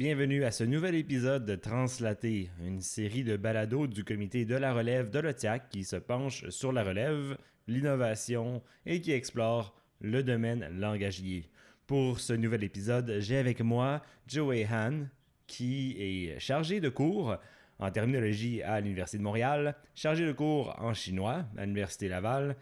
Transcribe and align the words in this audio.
Bienvenue 0.00 0.44
à 0.44 0.50
ce 0.50 0.64
nouvel 0.64 0.94
épisode 0.94 1.44
de 1.44 1.56
Translaté, 1.56 2.48
une 2.64 2.80
série 2.80 3.22
de 3.22 3.36
balados 3.36 3.86
du 3.86 4.02
comité 4.02 4.46
de 4.46 4.54
la 4.54 4.72
relève 4.72 5.10
de 5.10 5.18
l'OTIAC 5.18 5.68
qui 5.68 5.84
se 5.84 5.96
penche 5.96 6.48
sur 6.48 6.72
la 6.72 6.84
relève, 6.84 7.36
l'innovation 7.68 8.62
et 8.86 9.02
qui 9.02 9.12
explore 9.12 9.78
le 10.00 10.22
domaine 10.22 10.66
langagier. 10.78 11.50
Pour 11.86 12.18
ce 12.18 12.32
nouvel 12.32 12.64
épisode, 12.64 13.16
j'ai 13.18 13.36
avec 13.36 13.60
moi 13.60 14.00
Joey 14.26 14.66
Han, 14.72 15.04
qui 15.46 15.96
est 15.98 16.38
chargé 16.38 16.80
de 16.80 16.88
cours 16.88 17.36
en 17.78 17.90
terminologie 17.90 18.62
à 18.62 18.80
l'Université 18.80 19.18
de 19.18 19.22
Montréal, 19.22 19.76
chargé 19.94 20.24
de 20.24 20.32
cours 20.32 20.74
en 20.78 20.94
chinois 20.94 21.44
à 21.58 21.66
l'Université 21.66 22.08
Laval, 22.08 22.56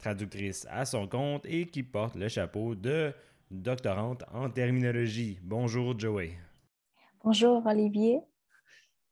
traductrice 0.00 0.66
à 0.68 0.84
son 0.84 1.06
compte 1.06 1.46
et 1.46 1.66
qui 1.66 1.84
porte 1.84 2.16
le 2.16 2.26
chapeau 2.26 2.74
de 2.74 3.12
doctorante 3.52 4.24
en 4.32 4.50
terminologie. 4.50 5.38
Bonjour 5.44 5.96
Joey. 5.96 6.36
Bonjour 7.22 7.62
Olivier. 7.66 8.22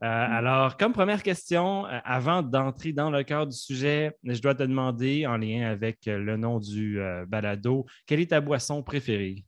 Euh, 0.03 0.07
alors, 0.07 0.79
comme 0.79 0.95
première 0.95 1.23
question, 1.23 1.85
euh, 1.85 1.99
avant 2.05 2.41
d'entrer 2.41 2.95
dans 2.95 3.11
le 3.11 3.23
cœur 3.23 3.47
du 3.47 3.55
sujet, 3.55 4.17
je 4.25 4.41
dois 4.41 4.55
te 4.55 4.63
demander, 4.63 5.27
en 5.27 5.37
lien 5.37 5.71
avec 5.71 6.09
euh, 6.09 6.17
le 6.17 6.39
nom 6.39 6.59
du 6.59 6.99
balado, 7.27 7.85
quelle 8.07 8.21
est 8.21 8.31
ta 8.31 8.41
boisson 8.41 8.83
préférée? 8.83 9.45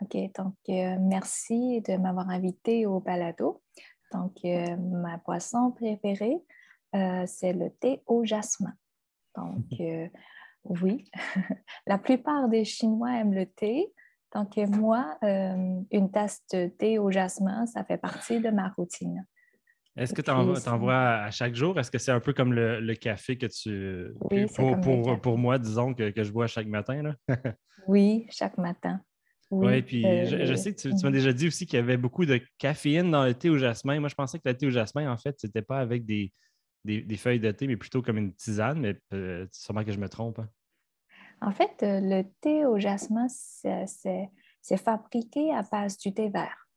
OK, 0.00 0.16
donc 0.38 0.54
merci 0.66 1.82
de 1.82 1.98
m'avoir 1.98 2.30
invité 2.30 2.86
au 2.86 3.00
balado. 3.00 3.62
Donc, 4.12 4.36
ma 4.44 5.18
boisson 5.18 5.72
préférée, 5.72 6.38
c'est 7.26 7.52
le 7.52 7.70
thé 7.80 8.02
au 8.06 8.24
jasmin. 8.24 8.72
Donc, 9.36 9.66
oui, 10.64 11.04
la 11.86 11.98
plupart 11.98 12.48
des 12.48 12.64
Chinois 12.64 13.16
aiment 13.16 13.34
le 13.34 13.44
thé. 13.44 13.92
Donc, 14.34 14.56
moi, 14.56 15.16
euh, 15.22 15.80
une 15.90 16.10
tasse 16.10 16.42
de 16.52 16.68
thé 16.68 16.98
au 16.98 17.10
jasmin, 17.10 17.66
ça 17.66 17.84
fait 17.84 17.98
partie 17.98 18.40
de 18.40 18.50
ma 18.50 18.68
routine. 18.70 19.24
Est-ce 19.96 20.14
que 20.14 20.22
tu 20.22 20.30
en, 20.30 20.78
bois 20.78 20.94
à 20.94 21.30
chaque 21.30 21.56
jour? 21.56 21.78
Est-ce 21.80 21.90
que 21.90 21.98
c'est 21.98 22.12
un 22.12 22.20
peu 22.20 22.32
comme 22.32 22.52
le, 22.52 22.94
café 22.94 23.36
que 23.36 23.46
tu. 23.46 24.12
Oui, 24.30 24.46
pour, 24.54 25.20
pour, 25.20 25.38
moi, 25.38 25.58
disons, 25.58 25.92
que, 25.92 26.12
je 26.16 26.30
bois 26.30 26.46
chaque 26.46 26.68
matin? 26.68 27.02
Là? 27.02 27.14
oui, 27.88 28.26
chaque 28.30 28.58
matin. 28.58 29.00
Oui, 29.50 29.82
puis 29.82 30.02
je, 30.02 30.36
euh, 30.36 30.56
sais 30.56 30.74
que 30.74 30.80
tu, 30.80 30.90
m'as 31.02 31.10
déjà 31.10 31.32
dit 31.32 31.48
aussi 31.48 31.66
qu'il 31.66 31.78
y 31.78 31.82
avait 31.82 31.96
beaucoup 31.96 32.26
de 32.26 32.38
caféine 32.58 33.10
dans 33.10 33.24
le 33.24 33.34
thé 33.34 33.48
au 33.48 33.56
jasmin. 33.56 33.98
Moi, 33.98 34.10
je 34.10 34.14
pensais 34.14 34.38
que 34.38 34.46
le 34.46 34.54
thé 34.54 34.66
au 34.66 34.70
jasmin, 34.70 35.10
en 35.10 35.16
fait, 35.16 35.36
c'était 35.38 35.62
pas 35.62 35.78
avec 35.78 36.04
des, 36.04 36.32
des, 36.84 37.16
feuilles 37.16 37.40
de 37.40 37.50
thé, 37.50 37.66
mais 37.66 37.76
plutôt 37.76 38.02
comme 38.02 38.18
une 38.18 38.34
tisane, 38.34 38.78
mais 38.78 39.00
euh, 39.14 39.46
sûrement 39.50 39.84
que 39.84 39.92
je 39.92 39.98
me 39.98 40.08
trompe. 40.08 40.38
Hein. 40.38 40.48
En 41.40 41.52
fait, 41.52 41.82
euh, 41.82 42.00
le 42.00 42.22
thé 42.40 42.64
au 42.66 42.78
jasmin, 42.78 43.28
c'est 43.28 44.76
fabriqué 44.76 45.54
à 45.54 45.62
base 45.62 45.98
du 45.98 46.12
thé 46.12 46.28
vert. 46.28 46.68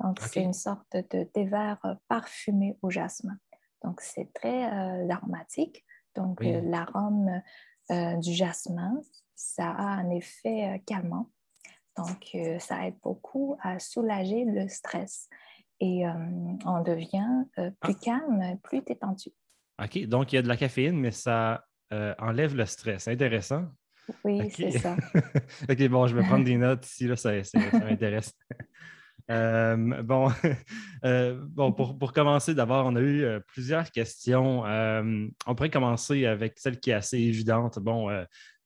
Donc, 0.00 0.20
c'est 0.20 0.42
une 0.42 0.52
sorte 0.52 0.96
de 0.96 1.24
thé 1.24 1.44
vert 1.44 1.78
euh, 1.84 1.94
parfumé 2.08 2.76
au 2.82 2.90
jasmin. 2.90 3.36
Donc, 3.82 4.00
c'est 4.00 4.32
très 4.32 4.64
aromatique. 5.10 5.84
Donc, 6.14 6.40
l'arôme 6.40 7.42
du 7.90 8.32
jasmin, 8.32 9.00
ça 9.34 9.70
a 9.70 9.82
un 9.82 10.10
effet 10.10 10.80
calmant. 10.86 11.30
Donc, 11.96 12.36
ça 12.60 12.86
aide 12.86 12.96
beaucoup 13.02 13.56
à 13.60 13.80
soulager 13.80 14.44
le 14.44 14.68
stress 14.68 15.28
et 15.82 16.06
euh, 16.06 16.12
on 16.64 16.80
devient 16.80 17.44
euh, 17.58 17.70
plus 17.80 17.94
ah. 17.98 18.04
calme, 18.04 18.58
plus 18.62 18.82
détendu. 18.82 19.30
OK, 19.82 20.06
donc 20.06 20.32
il 20.32 20.36
y 20.36 20.38
a 20.38 20.42
de 20.42 20.48
la 20.48 20.56
caféine, 20.56 20.96
mais 20.96 21.10
ça 21.10 21.66
euh, 21.92 22.14
enlève 22.20 22.54
le 22.54 22.66
stress. 22.66 23.08
Intéressant. 23.08 23.64
Oui, 24.24 24.50
c'est 24.50 24.70
ça. 24.72 24.96
OK, 25.70 25.88
bon, 25.88 26.06
je 26.06 26.16
vais 26.16 26.22
prendre 26.22 26.44
des 26.44 26.56
notes 26.56 26.86
ici, 26.86 27.06
là, 27.06 27.16
ça, 27.16 27.32
m'intéresse. 27.74 28.32
bon, 29.28 30.30
bon 31.02 31.72
pour, 31.72 31.98
pour, 31.98 32.12
commencer, 32.12 32.54
d'abord, 32.54 32.86
on 32.86 32.96
a 32.96 33.00
eu 33.00 33.40
plusieurs 33.46 33.90
questions. 33.90 34.62
on 34.64 35.54
pourrait 35.54 35.70
commencer 35.70 36.26
avec 36.26 36.58
celle 36.58 36.80
qui 36.80 36.90
est 36.90 36.94
assez 36.94 37.18
évidente. 37.18 37.78
Bon, 37.78 38.08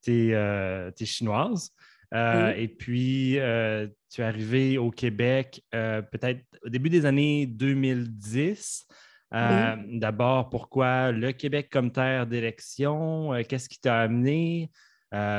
tu 0.03 0.33
es, 0.33 1.05
chinoise. 1.05 1.71
Euh, 2.15 2.53
et 2.57 2.69
puis, 2.69 3.39
euh, 3.39 3.89
tu 4.11 4.21
es 4.21 4.25
arrivé 4.25 4.79
au 4.79 4.91
Québec 4.91 5.63
euh, 5.75 6.03
peut-être 6.03 6.45
au 6.65 6.69
début 6.69 6.91
des 6.91 7.05
années 7.07 7.47
2010. 7.47 8.87
D'abord, 9.33 10.49
pourquoi 10.49 11.13
le 11.13 11.33
Québec 11.33 11.69
comme 11.71 11.91
terre 11.91 12.27
d'élection? 12.27 13.33
Qu'est-ce 13.49 13.69
qui 13.69 13.81
t'a 13.81 14.01
amené? 14.01 14.71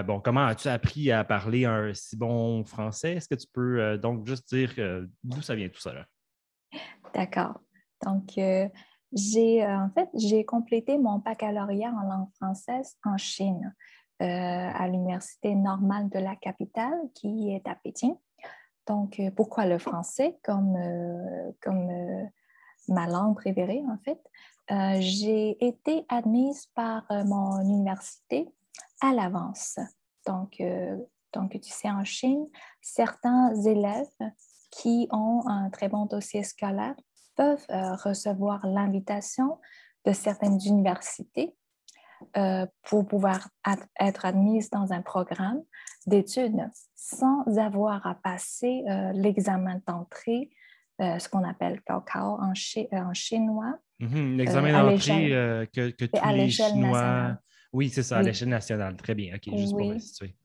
Bon, 0.06 0.20
comment 0.20 0.46
as-tu 0.46 0.68
appris 0.68 1.12
à 1.12 1.24
parler 1.24 1.66
un 1.66 1.94
si 1.94 2.16
bon 2.16 2.64
français? 2.64 3.14
Est-ce 3.14 3.28
que 3.28 3.36
tu 3.36 3.48
peux 3.52 3.98
donc 3.98 4.26
juste 4.28 4.54
dire 4.54 4.74
d'où 5.24 5.42
ça 5.42 5.56
vient 5.56 5.70
tout 5.70 5.80
ça? 5.80 5.94
D'accord. 7.14 7.60
Donc, 8.06 8.34
j'ai 9.14 9.66
en 9.66 9.90
fait, 9.94 10.10
j'ai 10.14 10.46
complété 10.46 10.98
mon 10.98 11.20
baccalauréat 11.20 11.92
en 11.92 12.08
langue 12.08 12.30
française 12.36 12.98
en 13.04 13.18
Chine. 13.18 13.74
Euh, 14.20 14.26
à 14.26 14.88
l'Université 14.88 15.54
normale 15.54 16.10
de 16.10 16.18
la 16.18 16.36
capitale 16.36 16.98
qui 17.14 17.54
est 17.54 17.68
à 17.68 17.76
Pékin. 17.76 18.18
Donc, 18.88 19.20
euh, 19.20 19.30
pourquoi 19.30 19.68
le 19.68 19.78
français 19.78 20.40
comme, 20.44 20.76
euh, 20.76 21.52
comme 21.62 21.88
ma 22.88 23.06
langue 23.06 23.36
préférée, 23.36 23.84
en 23.88 24.00
fait? 24.00 24.20
J'ai 25.00 25.64
été 25.64 26.04
admise 26.10 26.66
par 26.74 27.06
mon 27.26 27.62
université 27.62 28.50
à 29.02 29.14
l'avance. 29.14 29.80
Donc, 30.26 30.62
donc, 31.34 31.52
tu 31.52 31.70
sais, 31.70 31.90
en 31.90 32.04
Chine, 32.04 32.48
certains 32.82 33.54
élèves 33.64 34.32
qui 34.72 35.08
ont 35.12 35.44
un 35.48 35.70
très 35.70 35.88
bon 35.88 36.06
dossier 36.06 36.44
scolaire 36.44 36.96
peuvent 37.36 37.66
recevoir 38.04 38.66
l'invitation 38.66 39.60
de 40.06 40.14
certaines 40.14 40.60
universités 40.66 41.56
euh, 42.36 42.66
pour 42.84 43.08
pouvoir 43.08 43.48
être 44.00 44.26
admise 44.26 44.70
dans 44.72 44.92
un 44.92 45.02
programme 45.02 45.62
d'études 46.08 46.68
sans 46.96 47.44
avoir 47.58 48.08
à 48.08 48.16
passer 48.16 48.84
euh, 48.90 49.12
l'examen 49.14 49.80
d'entrée, 49.86 50.50
euh, 51.00 51.20
ce 51.20 51.30
qu'on 51.30 51.44
appelle 51.44 51.82
Kakao 51.82 52.40
en, 52.40 52.54
en 52.92 53.14
chinois. 53.14 53.78
Mhm, 54.00 54.38
l'examen 54.38 54.72
d'entrée 54.72 55.30
que, 55.74 55.92
que 55.92 56.06
tous 56.06 56.30
les 56.34 56.50
Chinois... 56.50 57.38
Oui, 57.74 57.90
c'est 57.90 58.04
ça, 58.04 58.18
à 58.18 58.22
l'échelle 58.22 58.50
nationale. 58.50 58.96
Très 58.98 59.16
bien. 59.16 59.36
OK, 59.36 59.58
juste 59.58 59.74
oui. 59.74 59.92
pour 59.92 60.02
situer. 60.02 60.36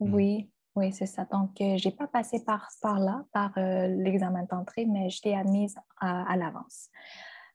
Mhm. 0.00 0.14
Oui, 0.14 0.50
oui, 0.74 0.92
c'est 0.92 1.06
ça. 1.06 1.26
Donc, 1.30 1.50
je 1.58 1.88
n'ai 1.88 1.94
pas 1.94 2.08
passé 2.08 2.44
par, 2.44 2.68
par 2.80 2.98
là, 2.98 3.24
par 3.32 3.52
l'examen 3.56 4.44
d'entrée, 4.50 4.86
mais 4.86 5.10
j'étais 5.10 5.34
admise 5.34 5.76
à 6.00 6.36
l'avance. 6.36 6.88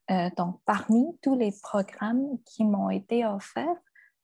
Euh, 0.10 0.30
donc, 0.38 0.62
parmi 0.66 1.18
tous 1.22 1.36
les 1.36 1.52
programmes 1.62 2.38
qui 2.46 2.64
m'ont 2.64 2.90
été 2.90 3.26
offerts, 3.26 3.76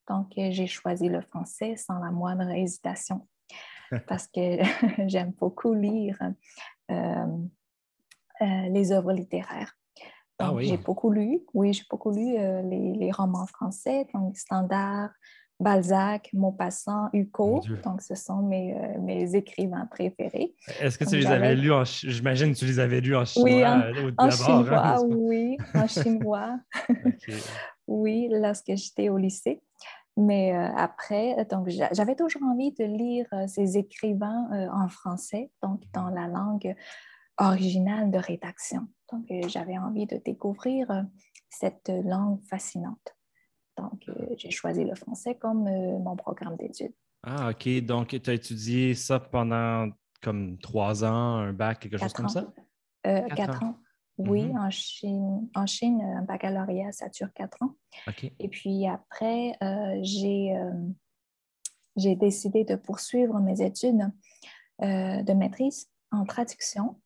donc 0.08 0.31
euh, 0.38 0.50
j'ai 0.52 0.68
choisi 0.68 1.10
le 1.10 1.22
français 1.22 1.75
sans 1.75 2.00
la 2.00 2.12
moindre 2.12 2.50
hésitation 2.50 3.28
parce 4.08 4.28
que 4.28 4.60
j'aime 5.08 5.31
beaucoup 5.31 5.74
lire 5.74 6.18
euh, 6.90 7.25
les 8.40 8.92
œuvres 8.92 9.12
littéraires. 9.12 9.78
Ah 10.39 10.51
j'ai 10.59 10.77
beaucoup 10.77 11.11
lu, 11.11 11.41
oui, 11.53 11.73
j'ai 11.73 11.83
beaucoup 11.89 12.11
lu 12.11 12.33
les, 12.33 12.94
les, 12.94 13.11
romans 13.11 13.45
français, 13.45 14.07
donc 14.13 14.35
standard, 14.35 15.09
Balzac, 15.59 16.30
Maupassant, 16.33 17.09
Hugo. 17.13 17.62
Donc, 17.83 18.01
ce 18.01 18.15
sont 18.15 18.41
mes, 18.41 18.75
euh, 18.75 19.00
mes 19.00 19.35
écrivains 19.35 19.88
préférés. 19.89 20.53
Est-ce 20.80 20.97
que 20.97 21.06
tu 21.06 21.18
les 21.18 21.25
avais 21.27 21.56
lus 21.56 21.71
en... 21.71 21.83
J'imagine 21.83 22.53
que 22.53 22.59
tu 22.59 22.65
les 22.65 22.80
avais 22.80 23.01
lus 23.01 23.15
en 23.15 23.25
chinois 23.25 23.50
oui, 23.50 23.65
en, 23.65 23.80
euh, 23.80 24.12
en 24.18 24.25
hein, 24.25 24.30
chinois, 24.30 25.01
oui, 25.06 25.57
en 25.74 25.88
chinois. 25.88 26.59
oui, 27.88 28.27
lorsque 28.31 28.75
j'étais 28.75 29.09
au 29.09 29.18
lycée. 29.18 29.62
Mais 30.15 30.56
euh, 30.56 30.68
après, 30.77 31.47
donc 31.50 31.69
j'avais 31.69 32.15
toujours 32.15 32.44
envie 32.44 32.71
de 32.71 32.83
lire 32.83 33.25
ces 33.47 33.77
écrivains 33.77 34.69
en 34.71 34.88
français, 34.88 35.50
donc 35.63 35.81
dans 35.91 36.09
la 36.09 36.27
langue 36.27 36.75
originale 37.38 38.12
de 38.12 38.18
rédaction. 38.18 38.88
Donc, 39.12 39.25
j'avais 39.47 39.77
envie 39.77 40.06
de 40.06 40.18
découvrir 40.18 41.06
cette 41.50 41.89
langue 41.89 42.41
fascinante. 42.50 43.15
Donc, 43.77 44.03
euh, 44.09 44.13
j'ai 44.38 44.51
choisi 44.51 44.83
le 44.83 44.95
français 44.95 45.35
comme 45.35 45.68
euh, 45.68 46.00
mon 46.00 46.15
programme 46.15 46.56
d'études. 46.57 46.94
Ah, 47.24 47.50
OK. 47.50 47.68
Donc, 47.85 48.09
tu 48.09 48.30
as 48.30 48.33
étudié 48.33 48.94
ça 48.94 49.19
pendant 49.19 49.89
comme 50.21 50.57
trois 50.59 51.03
ans, 51.03 51.38
un 51.38 51.53
bac, 51.53 51.80
quelque 51.80 51.97
chose 51.97 52.13
comme 52.13 52.30
ça? 52.30 52.45
Euh, 53.07 53.27
quatre, 53.30 53.63
ans. 53.63 53.77
Oui, 54.18 54.44
mm-hmm. 54.44 54.59
en 54.59 54.69
Chine, 54.69 55.50
en 55.56 55.65
Chine, 55.65 56.01
un 56.01 56.21
baccalauréat, 56.21 56.91
ça 56.91 57.09
dure 57.09 57.33
quatre 57.33 57.62
ans. 57.62 57.75
OK. 58.07 58.31
Et 58.39 58.47
puis 58.47 58.88
après, 58.88 59.57
j'ai, 60.01 60.56
j'ai 61.97 62.15
décidé 62.15 62.63
de 62.63 62.75
poursuivre 62.75 63.39
mes 63.39 63.62
études 63.62 64.09
de 64.79 65.33
maîtrise 65.33 65.89
en 66.12 66.24
traduction. 66.24 67.01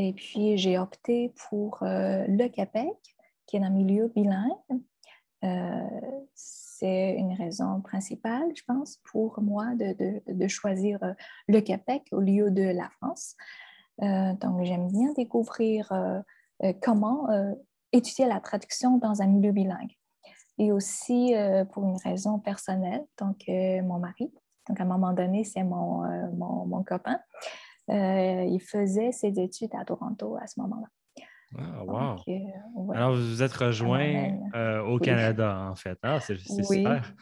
Et 0.00 0.12
puis, 0.12 0.56
j'ai 0.56 0.78
opté 0.78 1.34
pour 1.48 1.78
le 1.82 2.48
Québec, 2.48 3.16
qui 3.46 3.56
est 3.56 3.64
un 3.64 3.70
milieu 3.70 4.06
bilingue. 4.14 4.52
Euh, 5.42 6.20
c'est 6.34 7.14
une 7.14 7.32
raison 7.32 7.80
principale, 7.80 8.48
je 8.54 8.62
pense, 8.64 9.00
pour 9.10 9.40
moi 9.42 9.74
de, 9.74 10.48
choisir 10.48 11.02
euh, 11.02 11.12
le 11.48 11.60
Québec 11.60 12.04
au 12.12 12.20
lieu 12.20 12.50
de 12.52 12.62
la 12.62 12.88
France. 12.90 13.34
donc, 13.98 14.62
j'aime 14.62 14.88
bien 14.88 15.12
découvrir 15.14 15.92
comment 16.80 17.26
étudier 17.90 18.26
la 18.26 18.38
traduction 18.38 18.98
dans 18.98 19.20
un 19.20 19.26
milieu 19.26 19.50
bilingue. 19.50 19.96
Et 20.58 20.70
aussi 20.70 21.34
pour 21.72 21.82
une 21.84 21.96
raison 21.96 22.38
personnelle, 22.38 23.04
donc 23.18 23.48
mon 23.48 23.98
mari, 23.98 24.32
donc 24.68 24.78
à 24.78 24.84
un 24.84 24.86
moment 24.86 25.12
donné, 25.12 25.42
c'est 25.42 25.64
mon, 25.64 26.02
mon, 26.36 26.66
mon, 26.66 26.84
copain, 26.84 27.18
il 27.88 28.60
faisait 28.60 29.12
ses 29.12 29.38
études 29.40 29.74
à 29.74 29.84
Toronto 29.84 30.36
à 30.40 30.46
ce 30.46 30.60
moment-là. 30.60 30.88
Ah, 31.56 31.84
wow. 31.84 32.16
Euh, 32.28 32.92
Alors, 32.92 33.14
vous 33.14 33.26
vous 33.26 33.42
êtes 33.42 33.52
rejoint 33.52 34.38
euh, 34.54 34.82
au 34.82 34.98
Canada, 34.98 35.68
en 35.70 35.76
fait. 35.76 35.98
Ah, 36.02 36.20
c'est 36.20 36.38
super. 36.38 37.14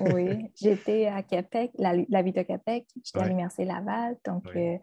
oui, 0.00 0.50
j'étais 0.60 1.06
à 1.06 1.22
Québec, 1.22 1.70
la, 1.78 2.22
ville 2.22 2.34
de 2.34 2.42
Québec, 2.42 2.86
j'étais 3.04 3.20
à 3.20 3.28
l'Université 3.28 3.64
Laval, 3.64 4.16
donc 4.26 4.44
euh, 4.56 4.76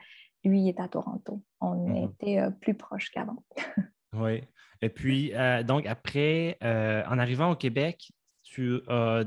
lui, 0.45 0.61
il 0.61 0.69
est 0.69 0.79
à 0.79 0.87
Toronto. 0.87 1.43
On 1.59 1.89
mmh 1.89 2.09
était 2.21 2.39
plus 2.61 2.75
proches 2.75 3.09
qu'avant. 3.11 3.43
oui. 4.13 4.43
Et 4.81 4.89
puis, 4.89 5.33
donc, 5.65 5.85
après, 5.85 6.57
en 6.61 7.19
arrivant 7.19 7.51
au 7.51 7.55
Québec, 7.55 8.11
tu 8.43 8.79
as 8.87 9.23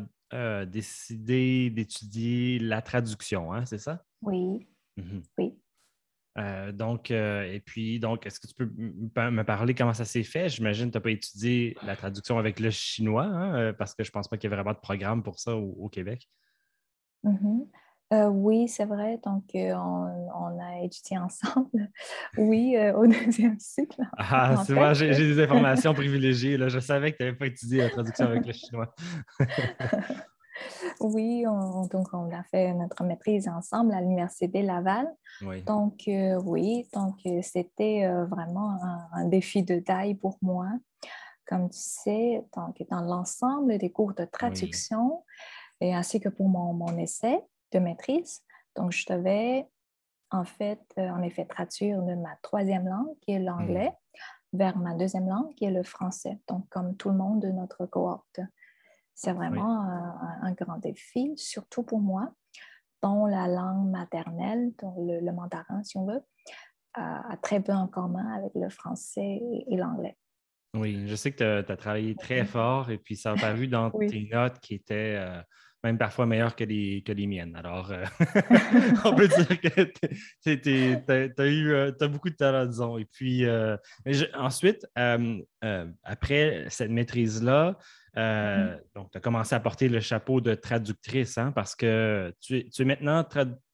décidé 0.64 1.69
d'étudier 1.69 2.58
la 2.61 2.81
traduction, 2.81 3.53
hein, 3.53 3.67
c'est 3.67 3.79
ça? 3.79 4.03
Oui. 4.23 4.67
Mmh 4.96 5.20
oui. 5.38 5.58
Euh, 6.40 6.72
donc, 6.72 7.10
euh, 7.10 7.42
et 7.42 7.60
puis, 7.60 8.00
donc, 8.00 8.26
est-ce 8.26 8.40
que 8.40 8.46
tu 8.46 8.54
peux 8.54 8.70
me 9.31 9.42
parler 9.42 9.75
comment 9.75 9.94
ça 9.94 10.04
s'est 10.04 10.22
fait? 10.22 10.48
J'imagine 10.48 10.87
que 10.87 10.92
tu 10.92 10.98
n'as 10.98 11.02
pas 11.02 11.10
étudié 11.10 11.76
la 11.84 11.96
traduction 11.96 12.38
avec 12.38 12.60
le 12.60 12.70
chinois, 12.70 13.25
hein, 13.25 13.54
euh, 13.56 13.72
parce 13.72 13.94
que 13.94 14.04
je 14.04 14.08
ne 14.08 14.12
pense 14.12 14.28
pas 14.28 14.37
qu'il 14.37 14.48
y 14.48 14.52
ait 14.52 14.56
vraiment 14.56 14.72
de 14.72 14.78
programme 14.78 15.22
pour 15.22 15.38
ça 15.38 15.56
au, 15.56 15.88
Québec. 15.88 16.28
Mm-hmm. 17.25 18.28
oui, 18.31 18.69
c'est 18.69 18.87
vrai. 18.87 19.20
Donc, 19.25 19.44
on, 19.54 20.58
a 20.60 20.81
étudié 20.82 21.19
ensemble. 21.19 21.90
Oui, 22.38 22.76
au 22.94 23.06
deuxième 23.06 23.58
cycle. 23.58 24.02
Ah, 24.16 24.62
c'est 24.64 24.72
moi, 24.72 24.94
j'ai 24.94 25.10
des 25.10 25.43
informations 25.43 25.93
privilégiées. 25.93 26.56
Là. 26.56 26.69
Je 26.69 26.78
savais 26.78 27.12
que 27.12 27.19
tu 27.19 27.25
n'avais 27.25 27.36
pas 27.36 27.46
étudié 27.46 27.78
la 27.78 27.90
traduction 27.90 28.26
avec 28.26 28.46
le 28.46 28.52
chinois. 28.52 28.94
Oui, 31.00 31.44
on, 31.46 31.86
donc 31.86 32.08
on 32.12 32.30
a 32.30 32.42
fait 32.44 32.72
notre 32.74 33.04
maîtrise 33.04 33.48
ensemble 33.48 33.94
à 33.94 34.00
l'Université 34.00 34.62
Laval. 34.62 35.08
Donc, 35.66 36.06
euh, 36.08 36.40
oui, 36.44 36.88
donc 36.92 37.16
euh, 37.26 37.40
c'était 37.42 38.04
euh, 38.04 38.26
vraiment 38.26 38.78
un, 39.12 39.24
défi 39.26 39.62
de 39.62 39.78
taille 39.78 40.14
pour 40.14 40.38
moi. 40.42 40.68
Comme 41.46 41.70
tu 41.70 41.80
sais, 41.80 42.44
donc, 42.56 42.84
dans 42.90 43.00
l'ensemble 43.00 43.76
des 43.78 43.90
cours 43.90 44.14
de 44.14 44.24
traduction, 44.24 45.24
et 45.80 45.94
ainsi 45.94 46.20
que 46.20 46.28
pour 46.28 46.48
mon, 46.48 46.72
mon, 46.72 46.96
essai 46.98 47.42
de 47.72 47.78
maîtrise, 47.78 48.42
donc 48.76 48.92
je 48.92 49.06
devais 49.06 49.66
en 50.30 50.44
fait, 50.44 50.80
en 50.96 51.22
effet, 51.22 51.44
traduire 51.44 52.02
de 52.02 52.14
ma 52.14 52.36
troisième 52.40 52.86
langue, 52.86 53.18
qui 53.20 53.32
est 53.32 53.40
l'anglais, 53.40 53.88
mmh. 54.52 54.58
vers 54.58 54.78
ma 54.78 54.94
deuxième 54.94 55.28
langue, 55.28 55.52
qui 55.54 55.64
est 55.64 55.72
le 55.72 55.82
français. 55.82 56.38
Donc, 56.46 56.68
comme 56.68 56.96
tout 56.96 57.08
le 57.08 57.16
monde 57.16 57.40
de 57.40 57.50
notre 57.50 57.84
cohorte. 57.86 58.38
C'est 59.22 59.34
vraiment 59.34 59.82
un, 60.40 60.52
grand 60.52 60.78
défi, 60.78 61.34
surtout 61.37 61.82
pour 61.82 62.00
moi, 62.00 62.32
dont 63.02 63.26
la 63.26 63.49
langue 63.49 63.90
maternelle, 63.90 64.72
dont 64.81 64.94
le, 64.96 65.31
mandarin, 65.31 65.82
si 65.84 65.99
on 65.99 66.06
veut, 66.06 66.22
a, 66.94 67.37
très 67.43 67.61
peu 67.61 67.75
en 67.75 67.87
commun 67.87 68.26
avec 68.32 68.52
le 68.55 68.70
français 68.70 69.43
et, 69.69 69.76
l'anglais. 69.76 70.17
Oui, 70.72 71.06
je 71.06 71.14
sais 71.14 71.32
que 71.32 71.61
tu 71.61 71.70
as, 71.70 71.76
travaillé 71.76 72.14
très 72.14 72.46
fort 72.46 72.90
et 72.90 72.96
puis 72.96 73.14
ça 73.14 73.32
a 73.32 73.37
paru 73.37 73.69
dans 73.69 73.90
tes 73.90 74.26
notes 74.32 74.58
qui 74.61 74.76
étaient 74.76 75.17
euh, 75.19 75.43
même 75.82 75.99
parfois 75.99 76.27
meilleures 76.27 76.56
que 76.56 76.65
les, 76.65 77.03
que 77.03 77.12
les 77.12 77.27
miennes. 77.27 77.56
Alors, 77.56 77.91
euh, 77.91 78.05
on 79.05 79.15
peut 79.15 79.29
dire 79.29 79.61
que 79.61 79.82
tu 80.43 81.41
as, 81.41 81.47
eu 81.47 81.73
euh, 81.73 81.93
as 82.00 82.09
beaucoup 82.09 82.31
de 82.31 82.37
talent, 82.37 82.67
disons. 82.67 82.99
Et 82.99 83.05
puis, 83.06 83.44
ensuite, 84.35 84.87
après 84.94 86.67
cette 86.69 86.91
maîtrise-là, 86.91 87.77
euh, 88.17 88.77
mm-hmm. 88.77 88.81
Donc, 88.94 89.11
tu 89.11 89.19
as 89.19 89.21
commencé 89.21 89.55
à 89.55 89.61
porter 89.61 89.88
le 89.88 90.00
chapeau 90.00 90.41
de 90.41 90.55
traductrice, 90.55 91.38
hein, 91.38 91.53
parce 91.53 91.77
que 91.77 92.35
tu, 92.41 92.67
es 92.79 92.85
maintenant, 92.85 93.25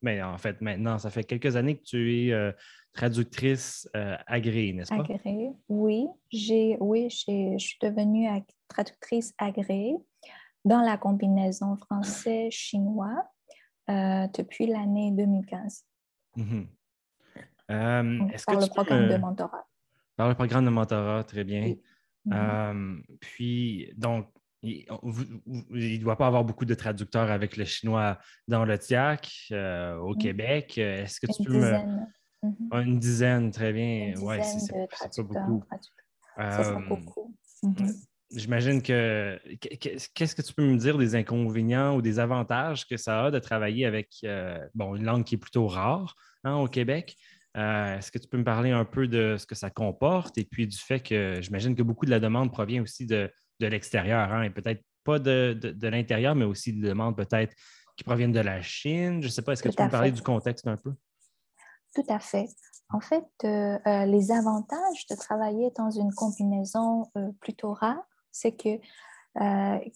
mais 0.02 0.22
en 0.22 0.38
fait, 0.38 0.60
maintenant, 0.60 0.98
ça 0.98 1.10
fait 1.10 1.24
quelques 1.24 1.56
années 1.56 1.78
que 1.78 1.84
tu 1.84 2.26
es 2.26 2.32
euh, 2.32 2.52
traductrice 2.92 3.88
euh, 3.96 4.16
agréée, 4.26 4.72
n'est-ce 4.72 4.90
pas? 4.90 5.00
Agréée, 5.00 5.52
oui. 5.68 6.06
Oui, 6.80 7.08
je 7.10 7.56
suis 7.58 7.78
devenue 7.80 8.28
traductrice 8.68 9.32
agréée 9.38 9.96
dans 10.66 10.82
la 10.82 10.98
combinaison 10.98 11.76
français-chinois 11.76 13.24
depuis 13.88 14.66
l'année 14.66 15.12
2015. 15.12 15.86
Mm-hmm. 16.36 16.66
par 18.44 18.60
le 18.60 18.68
programme 18.68 19.08
de 19.08 19.16
mentorat. 19.16 19.66
Par 20.16 20.28
le 20.28 20.34
programme 20.34 20.64
de 20.66 20.70
mentorat, 20.70 21.24
très 21.24 21.44
bien. 21.44 21.74
Mhm. 22.26 23.04
puis, 23.20 23.92
donc, 23.96 24.28
il 24.62 24.86
ne 25.70 25.98
doit 25.98 26.16
pas 26.16 26.26
avoir 26.26 26.44
beaucoup 26.44 26.64
de 26.64 26.74
traducteurs 26.74 27.30
avec 27.30 27.56
le 27.56 27.64
chinois 27.64 28.18
dans 28.48 28.64
le 28.64 28.78
TIAC 28.78 29.48
euh, 29.52 29.96
au 29.98 30.14
Québec. 30.14 30.78
Est-ce 30.78 31.20
que 31.20 31.26
tu 31.26 31.44
peux 31.44 31.60
me. 31.60 31.72
Mhm. 32.42 32.68
Une 32.72 32.98
dizaine, 32.98 33.50
très 33.50 33.72
bien. 33.72 34.14
Oui, 34.20 34.36
c'est 34.42 34.72
pas 34.72 35.22
beaucoup. 35.22 35.64
beaucoup. 36.88 37.34
Mhm. 37.62 37.94
J'imagine 38.36 38.82
que. 38.82 39.40
Qu'est-ce 39.58 40.34
que 40.34 40.42
tu 40.42 40.52
peux 40.52 40.62
me 40.62 40.76
dire 40.76 40.98
des 40.98 41.14
inconvénients 41.14 41.96
ou 41.96 42.02
des 42.02 42.18
avantages 42.18 42.86
que 42.86 42.98
ça 42.98 43.24
a 43.24 43.30
de 43.30 43.38
travailler 43.38 43.86
avec 43.86 44.10
euh, 44.24 44.58
bon, 44.74 44.94
une 44.94 45.04
langue 45.04 45.24
qui 45.24 45.36
est 45.36 45.38
plutôt 45.38 45.66
rare 45.66 46.14
hein, 46.44 46.56
au 46.56 46.68
Québec? 46.68 47.16
Euh, 47.56 47.96
est-ce 47.96 48.12
que 48.12 48.18
tu 48.18 48.28
peux 48.28 48.36
me 48.36 48.44
parler 48.44 48.70
un 48.70 48.84
peu 48.84 49.08
de 49.08 49.36
ce 49.38 49.46
que 49.46 49.54
ça 49.54 49.70
comporte 49.70 50.36
et 50.36 50.44
puis 50.44 50.66
du 50.66 50.76
fait 50.76 51.00
que 51.00 51.40
j'imagine 51.40 51.74
que 51.74 51.82
beaucoup 51.82 52.04
de 52.04 52.10
la 52.10 52.20
demande 52.20 52.52
provient 52.52 52.82
aussi 52.82 53.06
de, 53.06 53.32
l'extérieur 53.58 54.30
hein, 54.30 54.42
et 54.42 54.50
peut-être 54.50 54.82
pas 55.04 55.18
de, 55.18 55.58
l'intérieur, 55.82 56.34
mais 56.34 56.44
aussi 56.44 56.74
des 56.74 56.88
demandes 56.88 57.16
peut-être 57.16 57.54
qui 57.96 58.04
proviennent 58.04 58.32
de 58.32 58.40
la 58.40 58.60
Chine? 58.60 59.22
Je 59.22 59.28
ne 59.28 59.32
sais 59.32 59.40
pas, 59.40 59.52
est-ce 59.52 59.62
que 59.62 59.70
tu 59.70 59.76
peux 59.76 59.84
me 59.84 59.90
parler 59.90 60.12
du 60.12 60.20
contexte 60.20 60.66
un 60.66 60.76
peu? 60.76 60.92
Tout 61.94 62.04
à 62.10 62.18
fait. 62.18 62.48
En 62.90 63.00
fait, 63.00 63.24
euh, 63.44 63.78
euh, 63.86 64.04
les 64.04 64.30
avantages 64.30 65.06
de 65.10 65.16
travailler 65.16 65.70
dans 65.78 65.90
une 65.90 66.12
combinaison 66.12 67.10
plutôt 67.40 67.72
rare, 67.72 68.04
c'est 68.36 68.52
que 68.52 68.78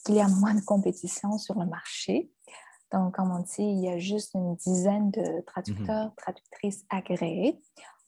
qu'il 0.05 0.15
y 0.15 0.21
a 0.21 0.29
moins 0.29 0.55
de 0.55 0.61
compétition 0.61 1.39
sur 1.39 1.59
le 1.59 1.65
marché. 1.65 2.31
Donc, 2.93 3.15
comme 3.15 3.31
on 3.31 3.41
dit, 3.41 3.55
il 3.59 3.81
y 3.81 3.89
a 3.89 3.99
juste 3.99 4.35
une 4.35 4.57
dizaine 4.57 5.11
de 5.11 5.43
traducteurs, 5.47 6.07
mhm. 6.07 6.15
traductrices 6.17 6.85
agréés 6.91 7.61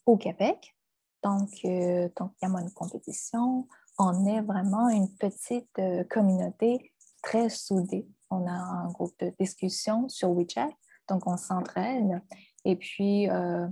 au 0.07 0.17
Québec. 0.17 0.77
Donc, 1.23 1.51
euh, 1.65 2.09
donc, 2.19 2.33
il 2.41 2.45
y 2.45 2.47
a 2.47 2.49
moins 2.49 2.65
de 2.65 2.73
compétition. 2.73 3.69
On 3.99 4.27
est 4.27 4.41
vraiment 4.41 4.89
une 4.89 5.09
petite 5.17 5.79
euh, 5.79 6.03
communauté 6.05 6.93
très 7.23 7.49
soudée. 7.49 8.09
On 8.31 8.47
a 8.47 8.53
un 8.53 8.89
groupe 8.89 9.15
de 9.21 9.33
discussion 9.39 10.09
sur 10.09 10.31
WeChat, 10.33 10.71
donc 11.09 11.27
on 11.27 11.37
s'entraîne 11.37 12.23
et 12.65 12.77
puis 12.77 13.29
euh, 13.29 13.67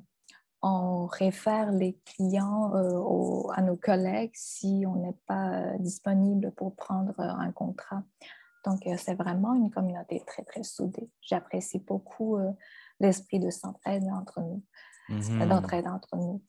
on 0.62 1.06
réfère 1.06 1.72
les 1.72 1.98
clients 2.04 2.72
à 3.54 3.62
nos 3.62 3.76
collègues 3.76 4.32
si 4.34 4.84
on 4.86 4.96
n'est 4.96 5.16
pas 5.26 5.76
disponible 5.78 6.52
pour 6.52 6.74
prendre 6.76 7.18
un 7.18 7.50
contrat. 7.52 8.02
Donc, 8.64 8.86
euh, 8.86 8.94
c'est 8.98 9.14
vraiment 9.14 9.54
une 9.54 9.70
communauté 9.70 10.22
très, 10.26 10.42
très 10.42 10.62
soudée. 10.62 11.08
J'apprécie 11.20 11.78
beaucoup 11.78 12.36
euh, 12.36 12.50
l'esprit 12.98 13.38
de 13.38 13.50
s'entraide 13.50 14.04
entre 14.12 14.40
nous, 14.40 14.62
mm-hmm. 15.08 15.48
d'entraide 15.48 15.86
entre 15.86 16.16
nous. 16.16 16.42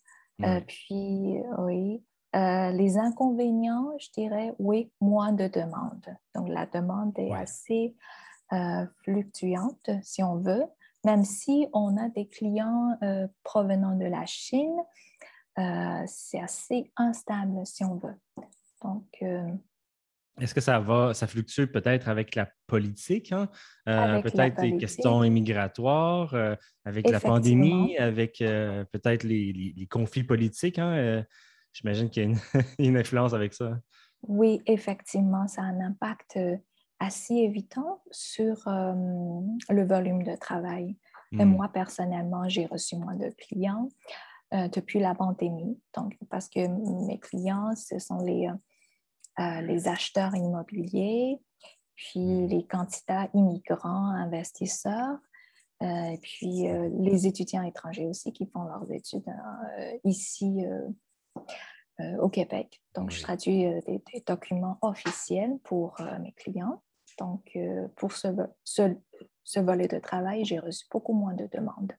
Euh, 0.44 0.60
puis, 0.62 1.40
oui, 1.60 2.04
les 2.34 2.98
inconvénients, 2.98 3.92
je 4.00 4.10
dirais, 4.12 4.56
oui, 4.58 4.92
moins 5.00 5.34
de 5.34 5.48
demandes. 5.48 6.18
Donc, 6.34 6.50
la 6.50 6.66
demande 6.66 7.18
est 7.20 7.32
assez 7.34 7.96
fluctuante, 9.04 9.90
si 10.02 10.24
on 10.24 10.38
veut, 10.38 10.66
même 11.04 11.24
si 11.24 11.68
on 11.74 11.98
a 11.98 12.10
des 12.10 12.28
clients 12.28 12.98
provenant 13.44 13.96
de 13.96 14.06
la 14.06 14.26
Chine, 14.26 14.78
c'est 15.58 16.40
assez 16.40 16.92
instable, 16.96 17.66
si 17.66 17.84
on 17.84 17.96
veut. 17.96 18.20
Donc, 18.84 19.24
est-ce 20.40 20.56
que 20.56 20.62
ça 20.62 20.80
va, 20.80 21.14
ça 21.14 21.28
fluctue 21.28 21.66
peut-être 21.66 22.08
avec 22.08 22.36
la 22.36 22.50
politique, 22.66 23.32
hein? 23.32 23.50
euh, 23.88 24.22
peut-être 24.22 24.62
les 24.62 24.78
questions 24.78 25.24
immigratoires, 25.24 26.34
euh, 26.34 26.56
avec 26.86 27.10
la 27.10 27.20
pandémie, 27.20 27.98
avec 27.98 28.42
euh, 28.42 28.86
peut-être 28.86 29.24
les, 29.24 29.88
conflits 29.90 30.24
politiques? 30.24 30.80
Hein? 30.80 31.24
J'imagine 31.74 32.10
qu'il 32.10 32.32
y 32.32 32.34
a 32.34 32.38
une, 32.80 32.98
influence 32.98 33.34
avec 33.34 33.54
ça. 33.54 33.78
Oui, 34.24 34.62
effectivement, 34.66 35.48
ça 35.48 35.62
a 35.64 35.66
un 35.66 35.80
impact 35.80 36.40
assez 37.02 37.34
évident 37.34 38.02
sur 38.12 38.64
le 38.68 39.86
volume 39.86 40.24
de 40.24 40.36
travail. 40.36 40.96
Et 41.34 41.46
hmm. 41.46 41.56
moi, 41.56 41.70
personnellement, 41.70 42.48
j'ai 42.48 42.66
reçu 42.68 42.96
moins 42.96 43.16
de 43.16 43.30
clients 43.30 43.90
depuis 44.52 45.00
la 45.00 45.16
pandémie, 45.16 45.80
donc, 45.96 46.18
parce 46.30 46.50
que 46.50 46.68
mes 47.08 47.20
clients, 47.20 47.72
ce 47.76 48.00
sont 48.00 48.20
les 48.20 48.50
euh, 49.40 49.62
les 49.62 49.88
acheteurs 49.88 50.36
immobiliers, 50.36 51.40
puis 51.96 52.20
hmm. 52.20 52.48
les 52.48 52.68
candidats 52.68 53.30
immigrants, 53.34 54.10
investisseurs, 54.10 55.18
et 55.82 56.20
puis 56.22 56.68
les 57.00 57.26
étudiants 57.26 57.64
étrangers 57.64 58.06
aussi 58.06 58.32
qui 58.34 58.46
font 58.46 58.66
leurs 58.66 58.92
études 58.92 59.26
ici 60.04 60.64
au 62.20 62.30
Québec. 62.30 62.80
Donc, 62.94 63.10
je 63.10 63.20
traduis 63.24 63.66
des, 63.88 64.24
documents 64.28 64.78
officiels 64.84 65.58
pour 65.64 65.96
mes 66.20 66.34
clients. 66.34 66.84
Donc, 67.18 67.58
pour 67.96 68.14
ce, 68.14 68.28
ce, 68.64 69.60
volet 69.60 69.88
de 69.88 70.00
travail, 70.00 70.46
j'ai 70.46 70.60
reçu 70.60 70.86
beaucoup 70.92 71.14
moins 71.14 71.34
de 71.34 71.48
demandes. 71.52 71.94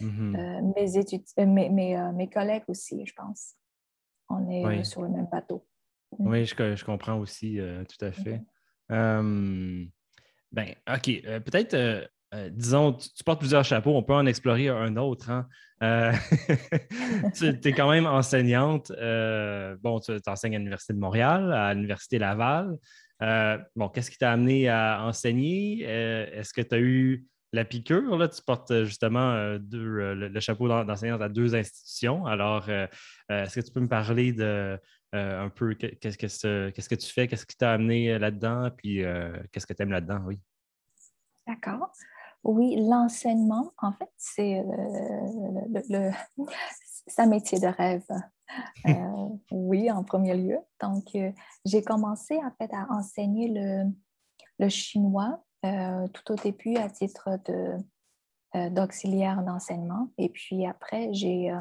Mm-hmm. 0.00 0.74
mes, 0.74 0.96
études, 0.96 1.22
mes, 1.38 1.68
mes, 1.68 2.28
collègues 2.28 2.64
aussi, 2.68 3.04
je 3.06 3.12
pense. 3.14 3.54
On 4.28 4.48
est 4.50 4.84
sur 4.84 5.02
le 5.02 5.08
même 5.08 5.28
bateau. 5.30 5.66
Mm. 6.18 6.26
Oui, 6.26 6.44
je, 6.44 6.84
comprends 6.84 7.18
aussi, 7.18 7.58
tout 7.88 8.04
à 8.04 8.12
fait. 8.12 8.42
Mm-hmm. 8.90 9.90
ben, 10.52 10.74
OK. 10.92 11.22
Peut-être 11.44 12.08
disons, 12.50 12.94
tu, 12.94 13.24
portes 13.24 13.40
plusieurs 13.40 13.64
chapeaux, 13.64 13.94
on 13.94 14.02
peut 14.02 14.14
en 14.14 14.26
explorer 14.26 14.68
un 14.68 14.96
autre. 14.96 15.30
Hein. 15.30 15.46
tu 17.34 17.46
es 17.46 17.72
quand 17.72 17.90
même 17.90 18.06
enseignante. 18.06 18.92
bon, 19.82 20.00
tu 20.00 20.12
enseignes 20.26 20.56
à 20.56 20.58
l'Université 20.58 20.94
de 20.94 20.98
Montréal, 20.98 21.52
à 21.52 21.74
l'Université 21.74 22.18
Laval. 22.18 22.78
Bon, 23.76 23.88
qu'est-ce 23.88 24.10
qui 24.10 24.18
t'a 24.18 24.32
amené 24.32 24.68
à 24.68 25.04
enseigner? 25.04 25.82
Est-ce 25.82 26.52
que 26.52 26.60
tu 26.60 26.74
as 26.74 26.80
eu 26.80 27.26
la 27.52 27.64
piqûre? 27.64 28.16
Là, 28.16 28.28
tu 28.28 28.42
portes 28.42 28.84
justement 28.84 29.34
le, 29.34 30.40
chapeau 30.40 30.68
d'enseignante 30.68 31.22
à 31.22 31.28
deux 31.28 31.54
institutions. 31.54 32.26
Alors, 32.26 32.68
est-ce 32.68 33.54
que 33.54 33.64
tu 33.64 33.72
peux 33.72 33.80
me 33.80 33.88
parler 33.88 34.32
de 34.32 34.78
un 35.12 35.50
peu 35.50 35.74
qu'est-ce 35.74 36.16
que, 36.16 36.94
tu 36.94 37.06
fais, 37.12 37.28
qu'est-ce 37.28 37.46
qui 37.46 37.56
t'a 37.56 37.72
amené 37.72 38.18
là-dedans, 38.18 38.70
puis 38.76 39.02
qu'est-ce 39.52 39.66
que 39.66 39.74
tu 39.74 39.82
aimes 39.82 39.92
là-dedans? 39.92 40.22
Oui. 40.26 40.40
D'accord. 41.46 41.92
Oui, 42.44 42.76
l'enseignement, 42.76 43.72
en 43.78 43.92
fait, 43.92 44.10
c'est 44.16 44.58
euh, 44.58 44.64
le, 45.88 46.10
un 47.18 47.26
métier 47.26 47.60
de 47.60 47.66
rêve. 47.66 48.02
Euh, 48.88 49.28
oui, 49.50 49.90
en 49.90 50.02
premier 50.02 50.34
lieu. 50.34 50.58
Donc, 50.80 51.04
euh, 51.14 51.30
j'ai 51.64 51.82
commencé 51.82 52.36
en 52.36 52.50
fait 52.58 52.72
à 52.74 52.86
enseigner 52.90 53.48
le, 53.48 54.68
chinois 54.68 55.42
tout 55.62 56.32
au 56.32 56.34
début 56.36 56.76
à 56.76 56.88
titre 56.88 57.30
de, 57.46 58.68
d'auxiliaire 58.70 59.42
d'enseignement. 59.42 60.08
Et 60.18 60.28
puis 60.28 60.66
après, 60.66 61.12
j'ai, 61.12 61.52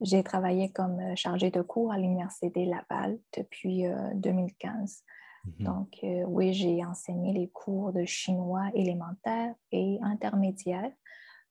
j'ai 0.00 0.22
travaillé 0.22 0.70
comme 0.70 1.16
chargée 1.16 1.50
de 1.50 1.62
cours 1.62 1.92
à 1.92 1.98
l'Université 1.98 2.66
Laval 2.66 3.18
depuis 3.36 3.84
2015. 4.14 5.04
Mhm. 5.44 5.66
Donc, 5.66 5.98
euh, 6.04 6.24
oui, 6.26 6.52
j'ai 6.52 6.84
enseigné 6.84 7.32
les 7.32 7.48
cours 7.48 7.92
de 7.92 8.04
chinois 8.04 8.70
élémentaire 8.74 9.54
et 9.72 9.98
intermédiaire 10.02 10.90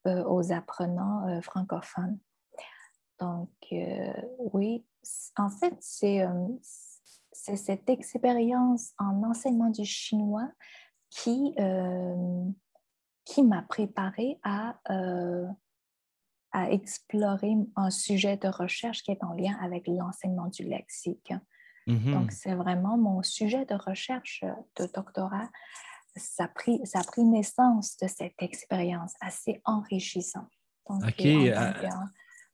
euh, 0.06 0.24
aux 0.24 0.52
apprenants 0.52 1.26
euh, 1.28 1.40
francophones. 1.40 2.18
Donc, 3.20 3.50
oui, 4.38 4.84
en 5.36 5.50
fait, 5.50 5.74
c'est 5.80 6.26
cette 7.32 7.88
expérience 7.88 8.92
en 8.98 9.22
enseignement 9.24 9.70
du 9.70 9.84
chinois 9.84 10.50
qui, 11.10 11.54
qui 13.24 13.42
m'a 13.42 13.62
préparé 13.62 14.38
à, 14.42 14.76
à 16.52 16.70
explorer 16.70 17.54
un 17.76 17.90
sujet 17.90 18.36
de 18.36 18.48
recherche 18.48 19.02
qui 19.02 19.10
est 19.10 19.24
en 19.24 19.32
lien 19.34 19.56
avec 19.60 19.86
l'enseignement 19.86 20.48
du 20.48 20.64
lexique. 20.64 21.32
Donc, 21.86 21.96
mm-hmm. 21.96 22.30
c'est 22.30 22.54
vraiment 22.54 22.98
mon 22.98 23.22
sujet 23.22 23.64
de 23.64 23.74
recherche 23.74 24.44
de 24.76 24.86
doctorat. 24.94 25.48
Ça 26.16 26.44
a 26.44 26.48
pris, 26.48 26.80
ça 26.84 27.00
a 27.00 27.04
pris 27.04 27.24
naissance 27.24 27.96
de 27.96 28.08
cette 28.08 28.40
expérience 28.42 29.14
assez 29.20 29.62
enrichissante. 29.64 30.50
OK. 30.86 31.00
en, 31.00 32.06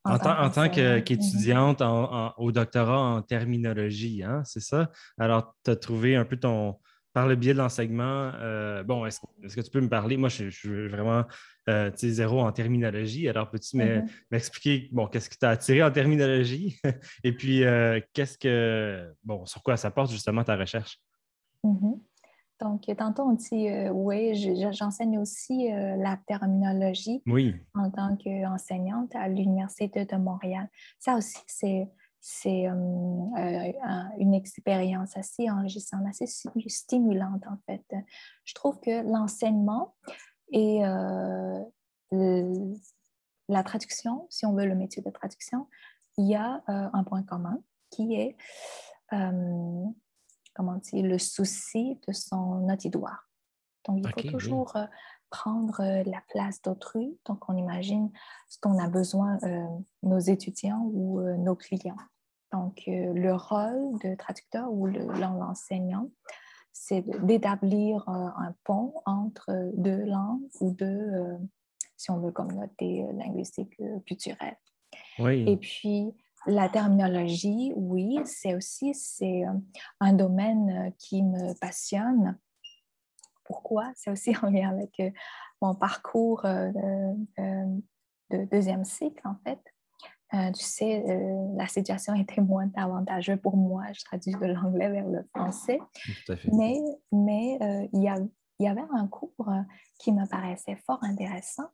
tant, 0.05 0.69
qu'étudiante 0.69 1.83
au 2.37 2.53
doctorat 2.53 2.99
en 2.99 3.23
terminologie, 3.23 4.23
hein, 4.23 4.43
c'est 4.45 4.61
ça? 4.61 4.91
Alors, 5.19 5.55
tu 5.65 5.71
as 5.71 5.77
trouvé 5.77 6.17
un 6.17 6.25
peu 6.25 6.37
ton, 6.37 6.77
par 7.15 7.29
le 7.29 7.37
biais 7.37 7.53
de 7.53 7.59
l'enseignement, 7.59 8.33
euh, 8.41 8.83
bon, 8.83 9.07
est-ce, 9.07 9.21
que 9.55 9.61
tu 9.61 9.71
peux 9.71 9.81
me 9.81 9.89
parler? 9.89 10.17
Moi, 10.17 10.29
je, 10.29 10.51
suis 10.51 10.89
vraiment 10.89 11.25
euh, 11.69 11.91
zéro 11.95 12.41
en 12.41 12.51
terminologie. 12.51 13.29
Alors, 13.29 13.51
peux-tu 13.51 13.77
mm-hmm. 13.77 14.11
m'expliquer, 14.33 14.89
bon, 14.91 15.07
qu'est-ce 15.07 15.31
qui 15.31 15.39
t'a 15.39 15.51
attiré 15.51 15.83
en 15.85 15.93
terminologie? 15.93 16.77
Et 17.25 17.33
puis, 17.33 17.65
euh, 17.65 18.01
qu'est-ce 18.13 18.37
que, 18.37 19.15
bon, 19.23 19.47
sur 19.47 19.63
quoi 19.63 19.77
ça 19.77 19.93
porte 19.93 20.11
justement 20.11 20.43
ta 20.43 20.57
recherche? 20.57 20.99
Mm-hmm. 21.63 22.01
Donc, 22.75 22.97
tantôt, 22.97 23.23
on 23.23 23.33
dit, 23.35 23.69
oui, 23.93 24.35
j'enseigne 24.73 25.19
aussi 25.19 25.69
la 25.69 26.19
terminologie 26.27 27.23
oui. 27.27 27.55
en 27.75 27.89
tant 27.91 28.17
qu'enseignante 28.17 29.15
à 29.15 29.29
l'Université 29.29 30.05
de 30.05 30.17
Montréal. 30.17 30.69
Ça 30.99 31.15
aussi, 31.17 31.39
c'est 31.47 31.89
c'est 32.27 32.67
euh, 32.67 32.73
euh, 32.73 34.03
une 34.17 34.33
expérience 34.33 35.15
assez 35.15 35.51
enrichissante, 35.51 36.07
assez 36.09 36.27
stimulante 36.27 37.45
en 37.47 37.59
fait. 37.67 37.85
Je 38.47 38.55
trouve 38.55 38.81
que 38.81 39.03
l'enseignement 39.03 39.95
et 40.51 40.87
euh, 40.87 41.63
la 42.11 43.63
traduction, 43.63 44.27
si 44.31 44.47
on 44.47 44.55
veut 44.55 44.65
le 44.65 44.75
métier 44.75 45.03
de 45.03 45.11
traduction, 45.11 45.69
il 46.17 46.27
y 46.27 46.35
a 46.35 46.63
un 46.67 47.05
point 47.05 47.23
commun 47.25 47.63
qui 47.91 48.15
est 48.15 48.37
comment 50.55 50.77
dire, 50.77 51.05
le 51.05 51.19
souci 51.19 51.99
de 52.07 52.13
son 52.13 52.69
auditoire. 52.69 53.29
Donc, 53.87 53.99
il 53.99 54.09
faut 54.09 54.39
toujours 54.39 54.77
prendre 55.31 55.83
la 55.83 56.23
place 56.29 56.63
d'autrui. 56.63 57.19
Donc, 57.27 57.49
on 57.49 57.57
imagine 57.57 58.11
ce 58.49 58.59
qu'on 58.59 58.79
a 58.79 58.89
besoin, 58.89 59.39
nos 60.03 60.19
étudiants 60.19 60.89
ou 60.93 61.21
nos 61.21 61.55
clients. 61.55 61.97
Donc, 62.55 62.83
euh, 62.87 63.13
le 63.13 63.35
rôle 63.35 63.99
de 64.05 64.15
traducteur 64.15 64.73
ou 64.73 64.87
l'enseignant, 64.87 66.09
c'est 66.73 67.05
d'établir 67.25 68.09
euh, 68.09 68.13
un 68.13 68.55
pont 68.63 68.95
entre 69.07 69.73
deux 69.77 70.05
langues 70.05 70.47
ou 70.61 70.71
deux, 70.71 70.87
euh, 70.87 71.37
si 71.97 72.13
on 72.13 72.21
veut, 72.21 72.31
communautés 72.31 73.05
linguistiques 73.15 73.77
culturelles. 74.07 74.57
Oui. 75.19 75.45
Et 75.49 75.57
puis, 75.57 76.15
la 76.47 76.69
terminologie, 76.69 77.73
oui, 77.77 78.19
c'est 78.25 78.55
aussi 78.55 78.95
c'est 78.95 79.45
un 80.01 80.13
domaine 80.13 80.93
qui 80.99 81.23
me 81.23 81.59
passionne. 81.59 82.39
Pourquoi? 83.45 83.93
C'est 83.95 84.11
aussi 84.11 84.35
en 84.43 84.51
lien 84.51 84.71
avec 84.71 85.03
mon 85.61 85.75
parcours 85.75 86.43
de 88.31 88.45
deuxième 88.45 88.85
cycle, 88.85 89.27
en 89.27 89.37
fait. 89.45 89.61
Euh, 90.35 90.51
tu 90.51 90.65
sais, 90.65 91.05
euh, 91.09 91.47
la 91.57 91.67
situation 91.67 92.15
était 92.21 92.41
moins 92.41 92.71
avantageuse 92.77 93.39
pour 93.41 93.57
moi. 93.57 93.85
Je 93.93 94.05
traduis 94.05 94.33
de 94.33 94.47
l'anglais 94.47 94.89
vers 94.89 95.09
le 95.09 95.23
français. 95.35 95.79
Mais, 96.53 96.81
mais 97.13 97.59
euh, 97.61 97.87
il, 97.93 98.03
y 98.03 98.13
il 98.61 98.67
y 98.67 98.69
avait 98.69 98.85
un 98.93 99.07
cours 99.07 99.51
qui 99.99 100.13
me 100.13 100.27
paraissait 100.29 100.77
fort 100.87 101.03
intéressant. 101.03 101.69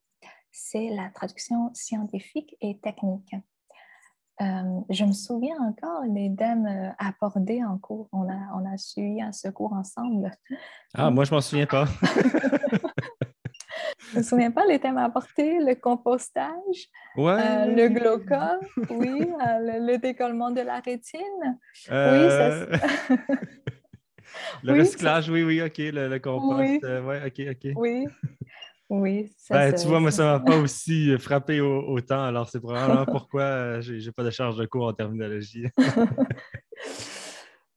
C'est 0.51 0.89
la 0.91 1.11
traduction 1.11 1.73
scientifique 1.75 2.57
et 2.61 2.79
technique. 2.81 3.35
Je 4.41 5.05
me 5.05 5.13
souviens 5.13 5.57
encore 5.61 6.03
les 6.13 6.29
dames 6.31 6.95
abordées 6.99 7.63
en 7.63 7.79
cours. 7.79 8.09
On 8.13 8.29
a, 8.29 8.39
on 8.55 8.65
a 8.65 8.77
suivi 8.79 9.21
un 9.21 9.31
cours 9.53 9.73
ensemble. 9.75 10.31
Ah, 10.95 11.11
moi, 11.11 11.25
je 11.25 11.35
m'en 11.35 11.41
souviens 11.41 11.67
pas. 11.67 11.87
Je 14.13 14.19
me 14.19 14.23
souviens 14.23 14.51
pas 14.51 14.67
les 14.67 14.79
thèmes 14.79 14.99
apportés, 14.99 15.59
le 15.59 15.75
compostage, 15.75 16.89
euh, 17.19 17.67
le 17.67 17.89
glaucome, 17.89 18.61
oui, 18.91 19.23
euh, 19.23 19.79
le, 19.79 19.99
décollement 19.99 20.51
de 20.51 20.61
la 20.61 20.81
rétine. 20.81 21.21
Oui, 21.43 21.89
ça... 21.89 21.95
Euh, 21.95 22.67
le 24.65 24.73
recyclage, 24.73 25.29
oui, 25.29 25.43
oui, 25.43 25.63
OK, 25.63 25.79
le, 25.79 26.19
compost, 26.19 26.61
oui. 26.61 26.81
ouais, 26.83 27.23
OK, 27.27 27.41
OK. 27.51 27.73
Oui, 27.77 28.07
oui. 28.91 29.33
Ben, 29.49 29.73
tu 29.73 29.87
vois, 29.87 30.01
moi, 30.01 30.11
ça 30.11 30.25
ne 30.25 30.29
m'a 30.39 30.41
pas 30.41 30.59
aussi 30.59 31.17
frappé 31.19 31.61
autant, 31.61 32.25
alors 32.25 32.49
c'est 32.49 32.61
probablement 32.61 33.07
pourquoi 33.07 33.81
je 33.81 33.95
n'ai 33.95 34.13
pas 34.13 34.25
de 34.25 34.31
charge 34.31 34.57
de 34.57 34.67
cours 34.67 34.87
en 34.87 34.93
terminologie. 34.93 35.67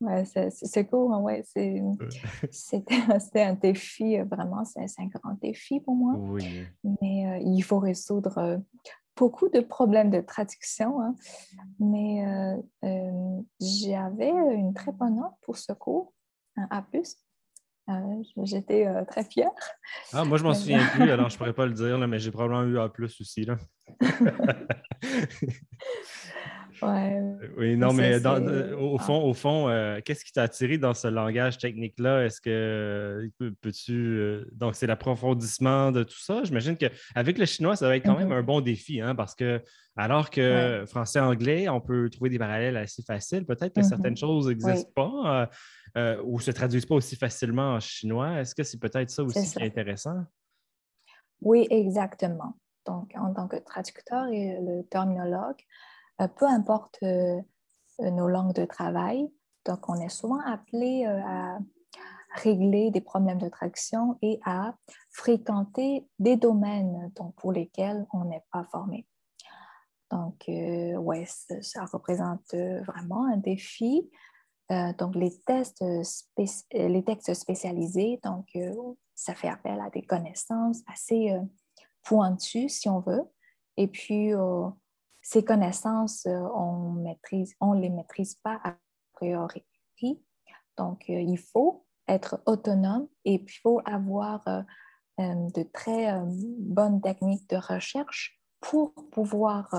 Ouais, 0.03 0.25
c'est 0.25 0.85
court, 0.85 1.21
ouais, 1.21 1.45
c'était 2.51 3.41
un 3.41 3.53
défi, 3.53 4.19
euh, 4.19 4.25
vraiment, 4.25 4.65
c'est 4.65 4.99
un 4.99 5.05
grand 5.05 5.35
défi 5.41 5.79
pour 5.79 5.95
moi. 5.95 6.15
Oui. 6.17 6.65
Mais 6.83 7.27
euh, 7.27 7.37
il 7.45 7.61
faut 7.61 7.79
résoudre 7.79 8.37
euh, 8.37 8.57
beaucoup 9.15 9.47
de 9.47 9.61
problèmes 9.61 10.09
de 10.09 10.19
traduction. 10.19 11.01
Hein. 11.01 11.15
Mais 11.79 12.25
j'avais 13.61 14.29
une 14.29 14.73
très 14.73 14.91
bonne 14.91 15.15
note 15.15 15.35
pour 15.41 15.57
ce 15.57 15.71
cours, 15.71 16.13
un 16.57 16.67
A. 16.69 16.85
J'étais 18.43 18.87
très 19.05 19.23
fière. 19.23 19.51
Ah, 20.13 20.23
moi, 20.23 20.37
je 20.37 20.43
m'en 20.43 20.53
souviens 20.53 20.85
plus, 20.93 21.09
alors 21.11 21.29
je 21.29 21.35
ne 21.35 21.37
pourrais 21.37 21.53
pas 21.53 21.65
le 21.65 21.73
dire, 21.73 21.97
là, 21.97 22.07
mais 22.07 22.19
j'ai 22.19 22.31
probablement 22.31 22.63
eu 22.63 22.79
A 22.79 22.91
aussi. 23.19 23.45
Là. 23.45 23.57
oui, 27.57 27.75
non, 27.75 27.93
mais 27.93 28.25
au 28.73 28.97
fond, 28.97 29.21
au 29.23 29.33
fond 29.33 29.67
qu'est-ce 30.05 30.23
qui 30.25 30.31
t'a 30.31 30.43
attiré 30.43 30.77
dans 30.77 30.93
ce 30.93 31.07
langage 31.07 31.57
technique-là? 31.57 32.25
Est-ce 32.25 32.41
que 32.41 33.29
peux-tu. 33.61 34.45
donc, 34.53 34.75
c'est 34.75 34.87
l'approfondissement 34.87 35.91
de 35.91 36.03
tout 36.03 36.19
ça. 36.19 36.43
J'imagine 36.43 36.77
qu'avec 36.77 37.37
le 37.37 37.45
chinois, 37.45 37.75
ça 37.75 37.87
va 37.87 37.97
être 37.97 38.05
quand 38.05 38.17
même 38.17 38.29
mm-hmm. 38.29 38.39
un 38.39 38.43
bon 38.43 38.61
défi, 38.61 39.01
hein, 39.01 39.15
parce 39.15 39.35
que 39.35 39.61
alors 39.95 40.29
que 40.29 40.85
français-anglais, 40.87 41.69
on 41.69 41.79
peut 41.79 42.09
trouver 42.09 42.29
des 42.29 42.39
parallèles 42.39 42.77
assez 42.77 43.03
faciles. 43.03 43.45
Peut-être 43.45 43.73
que 43.73 43.81
mm-hmm. 43.81 43.89
certaines 43.89 44.17
choses 44.17 44.47
n'existent 44.47 44.91
pas 44.95 45.49
ou 46.23 46.37
ne 46.37 46.41
se 46.41 46.51
traduisent 46.51 46.85
pas 46.85 46.95
aussi 46.95 47.15
facilement 47.15 47.73
en 47.73 47.79
chinois. 47.79 48.39
Est-ce 48.39 48.55
que 48.55 48.63
c'est 48.63 48.79
peut-être 48.79 49.09
ça 49.09 49.23
aussi 49.23 49.51
qui 49.51 49.59
est 49.59 49.67
intéressant? 49.67 50.23
Oui, 51.41 51.67
exactement. 51.69 52.57
Donc, 52.85 53.11
en 53.15 53.33
tant 53.33 53.47
que 53.47 53.57
traducteur 53.57 54.27
et 54.27 54.57
le 54.61 54.83
terminologue, 54.83 55.59
euh, 55.59 55.92
peu 56.35 56.45
importe 56.45 56.99
euh, 57.03 57.41
nos 57.99 58.27
langues 58.27 58.53
de 58.53 58.65
travail, 58.65 59.29
donc 59.65 59.87
on 59.89 59.95
est 59.95 60.09
souvent 60.09 60.39
appelé 60.39 61.05
euh, 61.05 61.21
à 61.25 61.59
régler 62.35 62.89
des 62.91 63.01
problèmes 63.01 63.37
de 63.37 63.49
traduction 63.49 64.17
et 64.21 64.39
à 64.43 64.75
fréquenter 65.11 66.07
des 66.17 66.35
domaines 66.35 67.11
pour 67.37 67.51
lesquels 67.51 68.07
on 68.11 68.25
n'est 68.25 68.43
pas 68.51 68.63
formé. 68.71 69.07
Donc, 70.09 70.43
ouais, 70.47 71.25
ça 71.61 71.85
représente 71.85 72.55
vraiment 72.87 73.25
un 73.25 73.37
défi. 73.37 74.09
donc, 74.97 75.15
les, 75.15 75.39
tests 75.41 75.83
les 76.71 77.03
textes 77.03 77.33
spécialisés, 77.35 78.19
donc, 78.23 78.47
ça 79.13 79.35
fait 79.35 79.49
appel 79.49 79.79
à 79.79 79.91
des 79.91 80.01
connaissances 80.01 80.81
assez 80.91 81.39
pointues, 82.01 82.69
si 82.69 82.89
on 82.89 82.99
veut. 82.99 83.23
Et 83.77 83.87
puis, 83.87 84.33
ces 85.23 85.43
connaissances, 85.43 86.25
euh, 86.25 86.47
on 86.53 86.95
ne 86.95 87.81
les 87.81 87.89
maîtrise 87.89 88.35
pas 88.35 88.59
a 88.63 88.75
priori. 89.13 89.63
Donc, 90.77 91.05
euh, 91.09 91.21
il 91.21 91.37
faut 91.37 91.85
être 92.09 92.41
autonome 92.45 93.07
et 93.23 93.39
puis 93.39 93.55
il 93.57 93.61
faut 93.61 93.81
avoir 93.85 94.45
euh, 94.47 94.61
de 95.17 95.63
très 95.63 96.11
bonnes 96.59 96.99
techniques 96.99 97.49
de 97.49 97.55
recherche 97.55 98.41
pour 98.59 98.93
pouvoir 99.11 99.73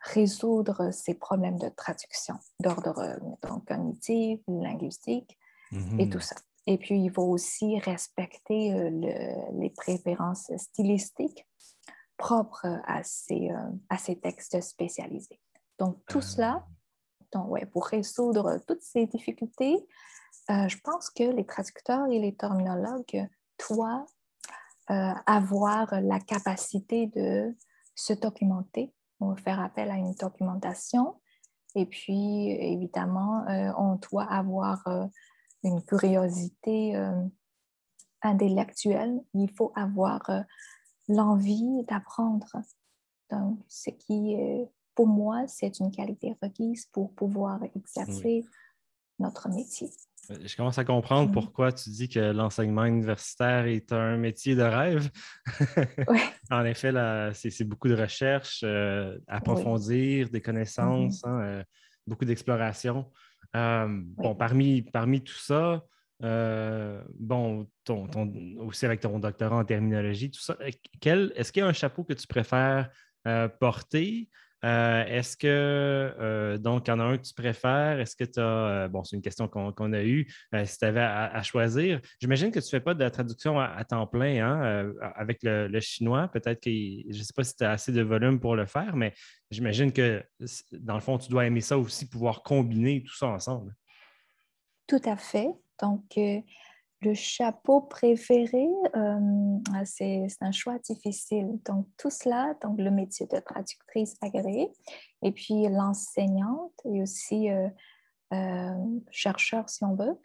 résoudre 0.00 0.90
ces 0.90 1.14
problèmes 1.14 1.58
de 1.58 1.68
traduction 1.68 2.34
d'ordre 2.58 3.18
cognitif, 3.66 4.40
linguistique 4.48 5.38
et 5.72 5.76
mm-hmm. 5.76 6.10
tout 6.10 6.20
ça. 6.20 6.36
Et 6.66 6.78
puis, 6.78 6.98
il 7.00 7.10
faut 7.10 7.24
aussi 7.24 7.78
respecter 7.80 8.90
les 8.90 9.70
préférences 9.76 10.50
stylistiques 10.56 11.46
propre 12.18 12.66
à 12.84 13.02
ces, 13.04 13.50
euh, 13.50 13.70
à 13.88 13.96
ces 13.96 14.18
textes 14.18 14.60
spécialisés. 14.60 15.40
Donc, 15.78 16.04
tout 16.06 16.20
cela, 16.20 16.66
donc, 17.32 17.48
ouais, 17.48 17.64
pour 17.64 17.86
résoudre 17.86 18.58
toutes 18.66 18.82
ces 18.82 19.06
difficultés, 19.06 19.76
euh, 20.50 20.68
je 20.68 20.76
pense 20.82 21.08
que 21.08 21.22
les 21.22 21.46
traducteurs 21.46 22.06
et 22.10 22.18
les 22.18 22.34
terminologues 22.34 23.28
doivent 23.68 24.04
euh, 24.90 25.12
avoir 25.26 26.00
la 26.00 26.18
capacité 26.18 27.06
de 27.06 27.56
se 27.94 28.12
documenter, 28.12 28.92
ou 29.20 29.34
faire 29.36 29.60
appel 29.60 29.90
à 29.90 29.96
une 29.96 30.14
documentation. 30.14 31.20
Et 31.74 31.86
puis, 31.86 32.50
évidemment, 32.50 33.44
on 33.76 33.96
doit 33.96 34.24
avoir 34.24 34.82
une 35.64 35.82
curiosité 35.82 36.96
intellectuelle. 38.22 39.20
Il 39.34 39.50
faut 39.50 39.72
avoir 39.74 40.22
l'envie 41.08 41.84
d'apprendre. 41.84 42.46
Donc, 43.30 43.58
ce 43.68 43.90
qui, 43.90 44.36
pour 44.94 45.06
moi, 45.06 45.46
c'est 45.46 45.80
une 45.80 45.90
qualité 45.90 46.36
requise 46.42 46.86
pour 46.86 47.12
pouvoir 47.14 47.60
exercer 47.74 48.44
notre 49.18 49.48
métier. 49.48 49.90
Euh, 50.30 50.36
je 50.44 50.56
commence 50.56 50.78
à 50.78 50.84
comprendre 50.84 51.32
pourquoi 51.32 51.72
tu 51.72 51.90
dis 51.90 52.08
que 52.08 52.18
l'enseignement 52.18 52.84
universitaire 52.84 53.66
est 53.66 53.92
un 53.92 54.16
métier 54.16 54.54
de 54.54 54.62
rêve. 54.62 55.10
en 56.50 56.64
effet, 56.64 56.92
c'est 57.34 57.64
beaucoup 57.64 57.88
de 57.88 57.96
recherche, 57.96 58.62
euh, 58.64 59.18
approfondir 59.26 60.28
des 60.30 60.40
connaissances, 60.40 61.22
mm-hmm. 61.22 61.28
hein, 61.28 61.40
euh, 61.40 61.64
beaucoup 62.06 62.24
d'exploration. 62.24 63.10
Bon, 63.54 64.34
parmi, 64.34 64.82
parmi 64.82 65.22
tout 65.22 65.38
ça, 65.38 65.84
euh, 66.24 67.00
bon, 67.14 67.68
ton, 67.84 68.08
aussi 68.58 68.86
avec 68.86 69.00
ton 69.00 69.18
doctorat 69.18 69.56
en 69.56 69.64
terminologie, 69.64 70.30
tout 70.30 70.40
ça, 70.40 70.56
euh, 70.60 71.30
est-ce 71.36 71.52
qu'il 71.52 71.60
y 71.60 71.64
a 71.64 71.66
un 71.66 71.72
chapeau 71.72 72.04
que 72.04 72.12
tu 72.12 72.26
préfères 72.26 72.90
euh, 73.26 73.48
porter? 73.48 74.28
Est-ce 74.60 75.36
que, 75.36 76.56
donc, 76.56 76.88
il 76.88 76.90
y 76.90 76.92
en 76.92 76.98
a 76.98 77.04
un 77.04 77.16
que 77.16 77.22
tu 77.22 77.32
préfères? 77.32 78.00
Est-ce 78.00 78.16
que 78.16 78.24
tu 78.24 78.40
as, 78.40 78.88
bon, 78.88 79.04
c'est 79.04 79.14
une 79.14 79.22
question 79.22 79.46
qu'on 79.46 79.92
a 79.92 80.02
eue, 80.02 80.26
si 80.64 80.78
tu 80.78 80.84
avais 80.84 81.00
à, 81.00 81.40
choisir. 81.44 82.00
J'imagine 82.20 82.50
que 82.50 82.58
tu 82.58 82.64
ne 82.64 82.70
fais 82.70 82.80
pas 82.80 82.94
de 82.94 82.98
la 82.98 83.12
traduction 83.12 83.60
à, 83.60 83.84
temps 83.84 84.08
plein 84.08 84.44
hein, 84.44 84.92
avec 85.14 85.44
le, 85.44 85.78
chinois. 85.78 86.26
Peut-être 86.26 86.60
que, 86.60 86.70
je 86.70 87.18
ne 87.18 87.22
sais 87.22 87.32
pas 87.36 87.44
si 87.44 87.54
tu 87.54 87.62
as 87.62 87.70
assez 87.70 87.92
de 87.92 88.02
volume 88.02 88.40
pour 88.40 88.56
le 88.56 88.66
faire, 88.66 88.96
mais 88.96 89.14
j'imagine 89.52 89.92
que, 89.92 90.24
dans 90.72 90.94
le 90.94 91.02
fond, 91.02 91.18
tu 91.18 91.30
dois 91.30 91.46
aimer 91.46 91.60
ça 91.60 91.78
aussi, 91.78 92.08
pouvoir 92.08 92.42
combiner 92.42 93.04
tout 93.04 93.14
ça 93.14 93.28
ensemble. 93.28 93.72
Tout 94.88 95.02
à 95.04 95.16
fait. 95.16 95.54
Donc, 95.80 96.04
euh, 96.16 96.40
le 97.00 97.14
chapeau 97.14 97.82
préféré, 97.82 98.66
euh, 98.96 99.84
c'est 99.84 100.26
un 100.40 100.50
choix 100.50 100.78
difficile. 100.78 101.58
Donc, 101.64 101.86
tout 101.96 102.10
cela, 102.10 102.54
donc 102.62 102.78
le 102.78 102.90
métier 102.90 103.26
de 103.26 103.38
traductrice 103.38 104.16
agréée, 104.20 104.68
et 105.22 105.30
puis 105.30 105.68
l'enseignante 105.68 106.72
et 106.84 107.00
aussi 107.02 107.50
euh, 107.50 108.74
chercheur, 109.10 109.68
si 109.68 109.84
on 109.84 109.94
veut. 109.94 110.18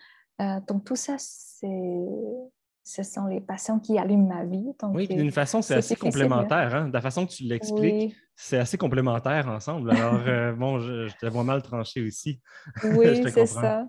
donc, 0.68 0.84
tout 0.84 0.96
ça, 0.96 1.18
ce 1.20 3.04
sont 3.04 3.28
les 3.28 3.40
passions 3.40 3.80
qui 3.80 4.00
allument 4.00 4.28
ma 4.28 4.44
vie. 4.44 4.66
oui, 4.94 5.08
d'une 5.08 5.32
façon, 5.32 5.62
c'est 5.62 5.76
assez 5.76 5.96
complémentaire. 5.96 6.74
Hein. 6.74 6.88
De 6.88 6.94
la 6.94 7.02
façon 7.02 7.28
que 7.28 7.34
tu 7.34 7.44
l'expliques, 7.44 8.16
c'est 8.36 8.58
assez 8.58 8.80
complémentaire 8.80 9.48
ensemble. 9.48 9.92
Alors, 9.92 10.56
bon, 10.58 10.80
je, 10.80 11.08
je 11.08 11.16
te 11.18 11.28
vois 11.28 11.44
mal 11.44 11.62
tranché 11.62 12.02
aussi. 12.02 12.42
Oui, 12.84 13.24
c'est 13.32 13.46
ça. 13.46 13.86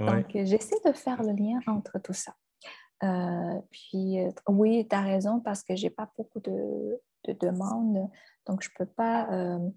Donc, 0.00 0.26
j'essaie 0.32 0.80
de 0.84 0.92
faire 0.92 1.22
le 1.22 1.32
lien 1.32 1.60
entre 1.66 1.98
tout 1.98 2.12
ça. 2.12 2.34
Euh, 3.02 3.60
puis, 3.70 4.20
euh, 4.20 4.30
oui, 4.48 4.86
tu 4.88 4.94
as 4.94 5.00
raison 5.00 5.40
parce 5.40 5.62
que 5.62 5.74
je 5.76 5.84
n'ai 5.84 5.90
pas 5.90 6.10
beaucoup 6.16 6.40
de, 6.40 7.00
demandes, 7.40 8.10
donc 8.46 8.62
je 8.62 8.70
ne 8.70 8.74
peux 8.78 8.90
pas 8.90 9.30
euh, 9.30 9.70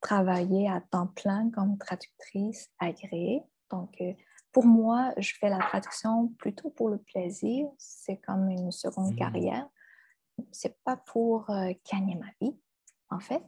travailler 0.00 0.68
à 0.68 0.80
temps 0.80 1.06
plein 1.06 1.48
comme 1.50 1.78
traductrice 1.78 2.70
agréée. 2.78 3.42
Donc, 3.70 4.02
pour 4.50 4.66
moi, 4.66 5.14
je 5.16 5.32
fais 5.40 5.48
la 5.48 5.58
traduction 5.58 6.28
plutôt 6.38 6.70
pour 6.70 6.90
le 6.90 6.98
plaisir. 6.98 7.68
C'est 7.78 8.18
comme 8.18 8.50
une 8.50 8.70
seconde 8.70 9.12
mmh. 9.12 9.16
carrière. 9.16 9.66
Ce 10.50 10.68
n'est 10.68 10.76
pas 10.84 10.96
pour 10.96 11.46
gagner 11.90 12.16
ma 12.16 12.26
vie, 12.40 12.54
en 13.08 13.20
fait. 13.20 13.42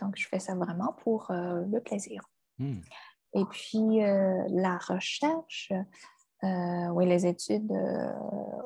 Donc, 0.00 0.16
je 0.16 0.26
fais 0.26 0.38
ça 0.38 0.54
vraiment 0.54 0.94
pour 1.02 1.26
le 1.30 1.78
plaisir. 1.80 2.22
Mmh. 2.58 2.80
Et 3.34 3.44
puis, 3.46 4.02
euh, 4.02 4.44
la 4.50 4.78
recherche, 4.78 5.72
euh, 6.44 6.88
oui, 6.88 7.06
les 7.06 7.26
études 7.26 7.70
euh, 7.70 8.12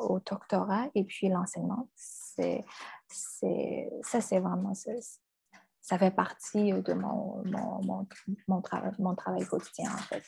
au 0.01 0.19
doctorat 0.19 0.89
et 0.95 1.05
puis 1.05 1.29
l'enseignement, 1.29 1.89
c'est, 1.95 2.65
ça, 3.09 4.21
c'est 4.21 4.41
vraiment, 4.41 4.73
ça 5.81 5.99
fait 5.99 6.11
partie 6.11 6.73
de 6.73 6.93
mon, 6.95 7.43
mon, 7.45 8.07
mon, 8.49 8.61
travail, 8.61 8.93
mon 8.99 9.15
travail 9.15 9.47
quotidien, 9.47 9.91
en 9.93 9.99
fait. 9.99 10.25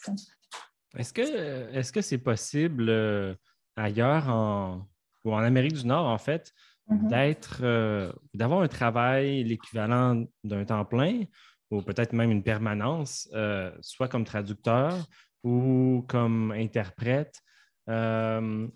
Est-ce 0.97 1.13
que, 1.13 1.75
est-ce 1.75 1.93
que 1.93 2.01
c'est 2.01 2.19
possible 2.19 3.37
ailleurs 3.77 4.29
en, 4.29 4.87
ou 5.25 5.33
en 5.33 5.39
Amérique 5.39 5.75
du 5.75 5.87
Nord, 5.87 6.07
en 6.07 6.19
fait, 6.19 6.53
mm-hmm. 6.89 7.09
d'être, 7.09 8.15
d'avoir 8.35 8.61
un 8.61 8.69
travail 8.69 9.43
l'équivalent 9.43 10.25
d'un 10.45 10.65
temps 10.65 10.85
plein 10.85 11.25
ou 11.71 11.83
peut-être 11.83 12.13
même 12.13 12.31
une 12.31 12.43
permanence, 12.43 13.29
euh, 13.35 13.71
soit 13.81 14.09
comme 14.09 14.25
traducteur 14.25 14.95
ou 15.45 16.05
comme 16.09 16.53
interprète. 16.53 17.41
Euh, 17.89 18.67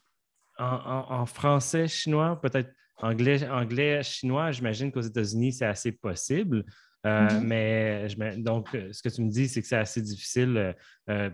en, 0.58 1.26
français, 1.26 1.88
chinois, 1.88 2.40
peut-être 2.40 2.70
anglais, 2.98 3.48
anglais, 3.48 4.02
chinois, 4.02 4.52
j'imagine 4.52 4.92
qu'aux 4.92 5.00
États-Unis, 5.00 5.52
c'est 5.54 5.66
assez 5.66 5.92
possible. 5.92 6.64
Euh, 7.04 7.26
mm-hmm. 7.26 7.40
Mais 7.40 8.36
donc, 8.36 8.68
ce 8.92 9.02
que 9.02 9.08
tu 9.08 9.22
me 9.22 9.30
dis, 9.30 9.48
c'est 9.48 9.60
que 9.60 9.66
c'est 9.66 9.76
assez 9.76 10.00
difficile 10.02 10.76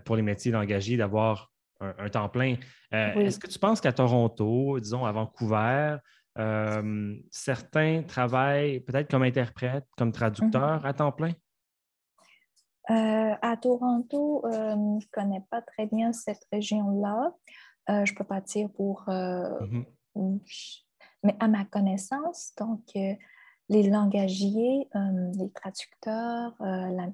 pour 0.03 0.15
les 0.15 0.23
métiers 0.23 0.51
d'engagés 0.51 0.97
d'avoir 0.97 1.51
un, 1.79 2.09
temps 2.09 2.29
plein. 2.29 2.55
Est-ce 2.91 3.37
que 3.37 3.47
tu 3.47 3.59
penses 3.59 3.81
qu'à 3.81 3.93
Toronto, 3.93 4.79
disons 4.79 5.05
à 5.05 5.11
Vancouver, 5.11 5.97
certains 7.29 8.01
travaillent 8.03 8.79
peut-être 8.79 9.11
comme 9.11 9.23
interprète, 9.23 9.85
comme 9.95 10.11
traducteur 10.11 10.81
mm-hmm. 10.81 10.87
à 10.87 10.93
temps 10.93 11.11
plein? 11.11 11.33
Euh, 12.89 13.35
à 13.41 13.57
Toronto, 13.57 14.43
euh, 14.45 14.71
je 14.99 15.05
ne 15.05 15.11
connais 15.11 15.45
pas 15.51 15.61
très 15.61 15.85
bien 15.85 16.11
cette 16.11 16.45
région-là. 16.51 17.33
Euh, 17.89 18.05
je 18.05 18.13
ne 18.13 18.17
peux 18.17 18.23
pas 18.23 18.41
dire 18.41 18.69
pour... 18.71 19.05
Mm-hmm. 19.07 19.85
Mais 21.23 21.35
à 21.39 21.47
ma 21.47 21.65
connaissance, 21.65 22.53
donc, 22.57 22.81
les 22.93 23.83
langagiers, 23.83 24.87
les 24.93 25.51
traducteurs, 25.51 26.55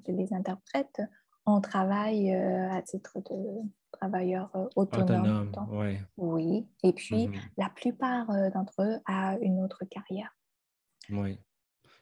les 0.06 0.32
interprètes, 0.32 1.02
on 1.44 1.60
travaille 1.60 2.32
à 2.32 2.80
titre 2.82 3.18
de 3.18 3.62
travailleurs 3.92 4.50
autonomes. 4.76 5.50
Autonome, 5.52 6.06
Oui. 6.16 6.68
Et 6.84 6.92
puis, 6.92 7.28
mhm. 7.28 7.34
la 7.56 7.68
plupart 7.68 8.26
d'entre 8.52 8.74
eux 8.80 9.00
ont 9.08 9.38
une 9.42 9.60
autre 9.62 9.84
carrière. 9.84 10.34
Oui. 11.10 11.38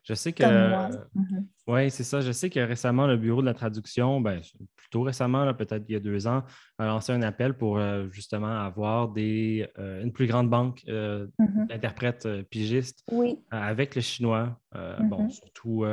Je 0.05 0.13
sais 0.13 0.33
que. 0.33 0.45
Mhm. 0.45 1.47
Oui, 1.67 1.91
c'est 1.91 2.05
ça. 2.05 2.21
Je 2.21 2.31
sais 2.31 2.51
que 2.51 2.61
récemment, 2.61 3.07
le 3.07 3.17
Bureau 3.17 3.41
de 3.41 3.47
la 3.47 3.55
traduction, 3.55 4.21
ben, 4.21 4.41
plutôt 4.77 5.01
récemment, 5.01 5.53
peut-être 5.55 5.85
il 5.89 5.93
y 5.95 5.97
a 5.97 6.01
deux 6.01 6.27
ans, 6.27 6.45
a 6.79 6.87
lancé 6.87 7.13
un 7.13 7.23
appel 7.23 7.55
pour 7.55 7.79
euh, 7.79 8.07
justement 8.11 8.61
avoir 8.61 9.09
des, 9.09 9.67
euh, 9.79 10.03
une 10.03 10.13
plus 10.13 10.27
grande 10.27 10.51
banque 10.51 10.83
euh, 10.89 11.27
mhm. 11.39 11.69
d'interprètes 11.69 12.29
pigistes 12.51 13.03
avec 13.51 13.95
le 13.95 14.03
chinois. 14.03 14.61
Bon, 15.01 15.23
mhm. 15.23 15.31
surtout 15.31 15.85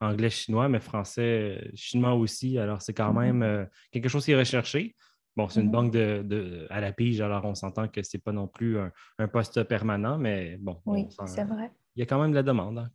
anglais-chinois, 0.00 0.70
mais 0.70 0.80
français-chinois 0.80 2.14
aussi. 2.14 2.58
Alors, 2.58 2.80
c'est 2.80 2.94
quand 2.94 3.12
même 3.12 3.68
quelque 3.90 4.08
chose 4.08 4.24
qui 4.24 4.32
est 4.32 4.38
recherché. 4.38 4.96
Bon, 5.36 5.48
c'est 5.48 5.60
une 5.60 5.70
banque 5.70 5.92
de, 5.92 6.66
à 6.70 6.80
la 6.80 6.92
pige, 6.92 7.20
alors 7.20 7.44
on 7.44 7.54
s'entend 7.54 7.88
que 7.88 8.02
ce 8.02 8.16
n'est 8.16 8.20
pas 8.20 8.32
non 8.32 8.48
plus 8.48 8.78
un, 8.78 9.28
poste 9.28 9.62
permanent, 9.64 10.16
mais 10.16 10.56
bon. 10.58 10.80
Oui, 10.86 11.08
c'est 11.26 11.44
vrai. 11.44 11.70
Il 11.96 12.00
y 12.00 12.02
a 12.02 12.06
quand 12.06 12.20
même 12.20 12.30
de 12.30 12.36
la 12.36 12.42
demande. 12.42 12.78
Hein 12.78 12.90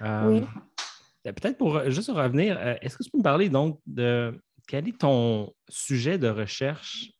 oui. 0.00 0.42
Euh, 1.26 1.32
peut-être 1.32 1.58
pour 1.58 1.76
euh, 1.76 1.90
juste 1.90 2.10
revenir, 2.10 2.58
euh, 2.58 2.74
est-ce 2.80 2.96
que 2.96 3.02
tu 3.02 3.10
peux 3.10 3.18
me 3.18 3.22
parler 3.22 3.48
donc 3.48 3.80
de 3.86 4.40
quel 4.66 4.88
est 4.88 4.98
ton 4.98 5.52
sujet 5.68 6.18
de 6.18 6.28
recherche 6.28 7.10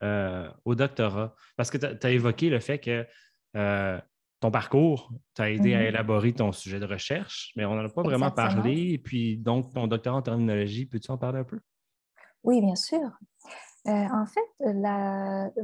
au 0.64 0.75
doctorat? 0.77 1.35
Parce 1.57 1.71
que 1.71 1.79
tu 1.79 2.07
as 2.07 2.11
évoqué 2.11 2.49
le 2.49 2.61
fait 2.61 2.79
que 2.79 3.05
ton 4.38 4.53
parcours 4.53 5.12
t'a 5.35 5.51
aidé 5.51 5.75
à 5.75 5.81
mm-hmm. 5.81 5.88
élaborer 5.88 6.33
ton 6.33 6.53
sujet 6.53 6.79
de 6.79 6.87
recherche, 6.87 7.53
mais 7.57 7.64
on 7.64 7.75
n'en 7.75 7.85
a 7.85 7.88
pas 7.88 8.03
vraiment 8.03 8.31
parlé. 8.31 8.93
Et 8.93 8.99
puis, 8.99 9.37
donc, 9.37 9.75
ton 9.75 9.88
doctorat 9.88 10.19
en 10.19 10.23
terminologie, 10.23 10.87
peux-tu 10.87 11.11
en 11.11 11.19
parler 11.19 11.40
un 11.40 11.45
peu? 11.45 11.59
Oui, 12.45 12.61
bien 12.61 12.77
sûr. 12.77 13.11
en 13.85 14.27
fait, 14.27 14.73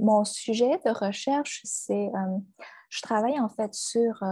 mon 0.01 0.25
sujet 0.25 0.81
de 0.85 0.91
recherche, 0.91 1.61
c'est, 1.63 2.11
je 2.91 3.01
travaille 3.01 3.39
en 3.39 3.49
fait 3.49 3.73
sur 3.75 4.25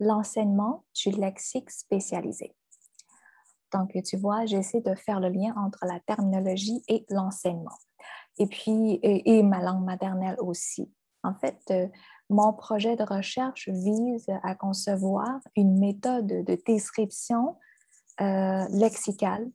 l'enseignement 0.00 0.84
du 0.94 1.10
lexique 1.10 1.70
spécialisé. 1.70 2.54
Donc, 3.72 3.90
tu 4.04 4.16
vois, 4.16 4.46
j'essaie 4.46 4.80
de 4.80 4.94
faire 4.94 5.20
le 5.20 5.28
lien 5.28 5.54
entre 5.56 5.84
la 5.84 5.98
terminologie 6.00 6.82
et 6.88 7.04
l'enseignement. 7.08 7.76
Et 8.38 8.46
puis, 8.46 9.00
et, 9.02 9.42
ma 9.42 9.60
langue 9.60 9.84
maternelle 9.84 10.36
aussi. 10.38 10.92
En 11.22 11.34
fait, 11.34 11.58
euh, 11.70 11.88
mon 12.30 12.52
projet 12.52 12.96
de 12.96 13.02
recherche 13.02 13.68
vise 13.68 14.26
à 14.42 14.54
concevoir 14.54 15.40
une 15.56 15.78
méthode 15.78 16.26
de 16.26 16.58
description 16.66 17.56
euh, 18.20 18.66
lexicale 18.70 19.50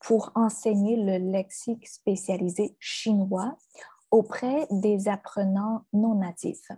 pour 0.00 0.32
enseigner 0.34 0.96
le 0.96 1.30
lexique 1.30 1.86
spécialisé 1.86 2.76
chinois 2.78 3.56
auprès 4.10 4.66
des 4.70 5.08
apprenants 5.08 5.84
non 5.92 6.16
natifs, 6.16 6.70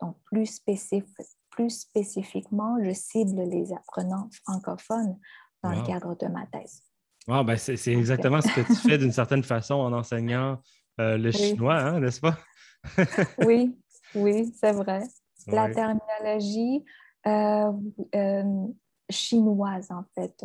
donc 0.00 0.16
plus 0.24 0.46
spécifique, 0.46 1.37
plus 1.58 1.70
spécifiquement, 1.70 2.78
je 2.84 2.92
cible 2.92 3.42
les 3.42 3.72
apprenants 3.72 4.28
francophones 4.44 5.18
dans 5.64 5.72
le 5.72 5.84
cadre 5.84 6.16
de 6.16 6.28
ma 6.28 6.46
thèse. 6.46 6.84
ben 7.26 7.56
c'est 7.56 7.92
exactement 7.92 8.40
ce 8.40 8.46
que 8.54 8.60
tu 8.60 8.76
fais 8.76 8.96
d'une 8.98 9.10
certaine 9.10 9.42
façon 9.42 9.74
en 9.74 9.92
enseignant 9.92 10.62
euh, 11.00 11.18
le 11.18 11.32
chinois, 11.32 11.78
hein, 11.78 11.98
n'est-ce 11.98 12.20
pas? 12.20 12.38
oui, 13.44 13.76
oui, 14.14 14.54
c'est 14.60 14.70
vrai. 14.70 15.02
La 15.48 15.68
terminologie 15.74 16.84
euh, 17.26 17.72
euh, 18.14 18.66
chinoise, 19.10 19.90
en 19.90 20.04
fait. 20.14 20.44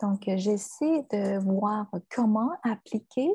Donc, 0.00 0.22
j'essaie 0.26 1.06
de 1.12 1.38
voir 1.38 1.90
comment 2.14 2.52
appliquer 2.62 3.28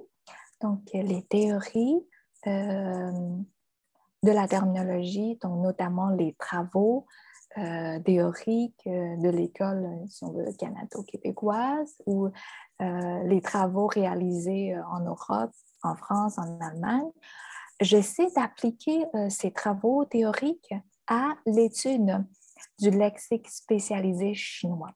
donc, 0.60 0.82
les 0.92 1.22
théories 1.24 2.04
de 4.24 4.32
la 4.32 4.48
terminologie, 4.48 5.38
donc 5.42 5.64
notamment 5.64 6.10
les 6.10 6.34
travaux 6.34 7.08
euh, 7.58 8.00
théoriques 8.00 8.88
euh, 8.88 9.18
de 9.18 9.30
l'école, 9.30 10.06
canado-québécoise, 10.58 11.96
ou 12.06 12.28
euh, 12.28 13.24
les 13.24 13.42
travaux 13.42 13.88
réalisés 13.88 14.74
en 14.90 15.02
Europe, 15.02 15.52
en 15.84 15.96
France, 15.96 16.38
en 16.38 16.60
Allemagne. 16.62 17.10
J'essaie 17.82 18.30
d'appliquer 18.36 19.06
ces 19.30 19.52
travaux 19.52 20.06
théoriques 20.06 20.74
à 21.08 21.30
l'étude 21.48 22.24
du 22.80 22.92
lexique 22.92 23.50
spécialisé 23.50 24.36
chinois. 24.36 24.94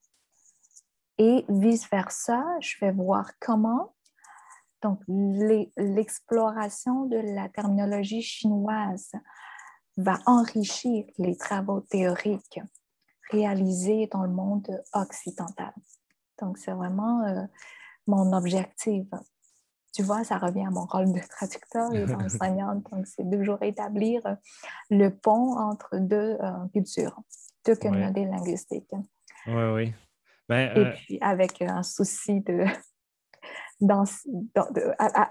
Et 1.18 1.46
vice-versa, 1.50 2.46
je 2.60 2.76
vais 2.80 2.92
voir 2.92 3.32
comment 3.40 3.95
donc, 4.86 5.02
l'exploration 5.08 7.06
de 7.06 7.18
la 7.18 7.50
terminologie 7.50 8.22
chinoise 8.22 9.14
va 9.98 10.20
enrichir 10.28 11.06
les 11.18 11.36
travaux 11.36 11.82
théoriques 11.82 12.60
réalisés 13.32 14.08
dans 14.12 14.22
le 14.22 14.30
monde 14.30 14.84
occidental. 14.94 15.74
Donc, 16.40 16.60
c'est 16.60 16.74
vraiment 16.74 17.24
euh, 17.24 17.42
mon 18.06 18.32
objectif. 18.34 19.08
Tu 19.92 20.04
vois, 20.04 20.24
ça 20.24 20.38
revient 20.38 20.68
à 20.68 20.70
mon 20.70 20.86
rôle 20.86 21.12
de 21.12 21.20
traducteur 21.20 21.92
et 21.96 22.06
d'enseignante. 22.06 22.84
Donc, 22.92 23.08
c'est 23.08 23.28
toujours 23.28 23.64
établir 23.64 24.22
le 24.92 25.10
pont 25.10 25.58
entre 25.58 25.98
deux 25.98 26.38
euh, 26.40 26.68
cultures, 26.74 27.20
deux 27.66 27.76
communautés 27.76 28.26
linguistiques. 28.26 28.94
Oui, 29.48 29.64
oui. 29.74 29.94
Ben, 30.48 30.78
et 30.78 30.80
euh, 30.80 30.92
puis, 30.92 31.18
avec 31.22 31.64
un 31.64 31.82
souci 31.82 32.42
de 32.42 32.66
dans, 33.82 34.06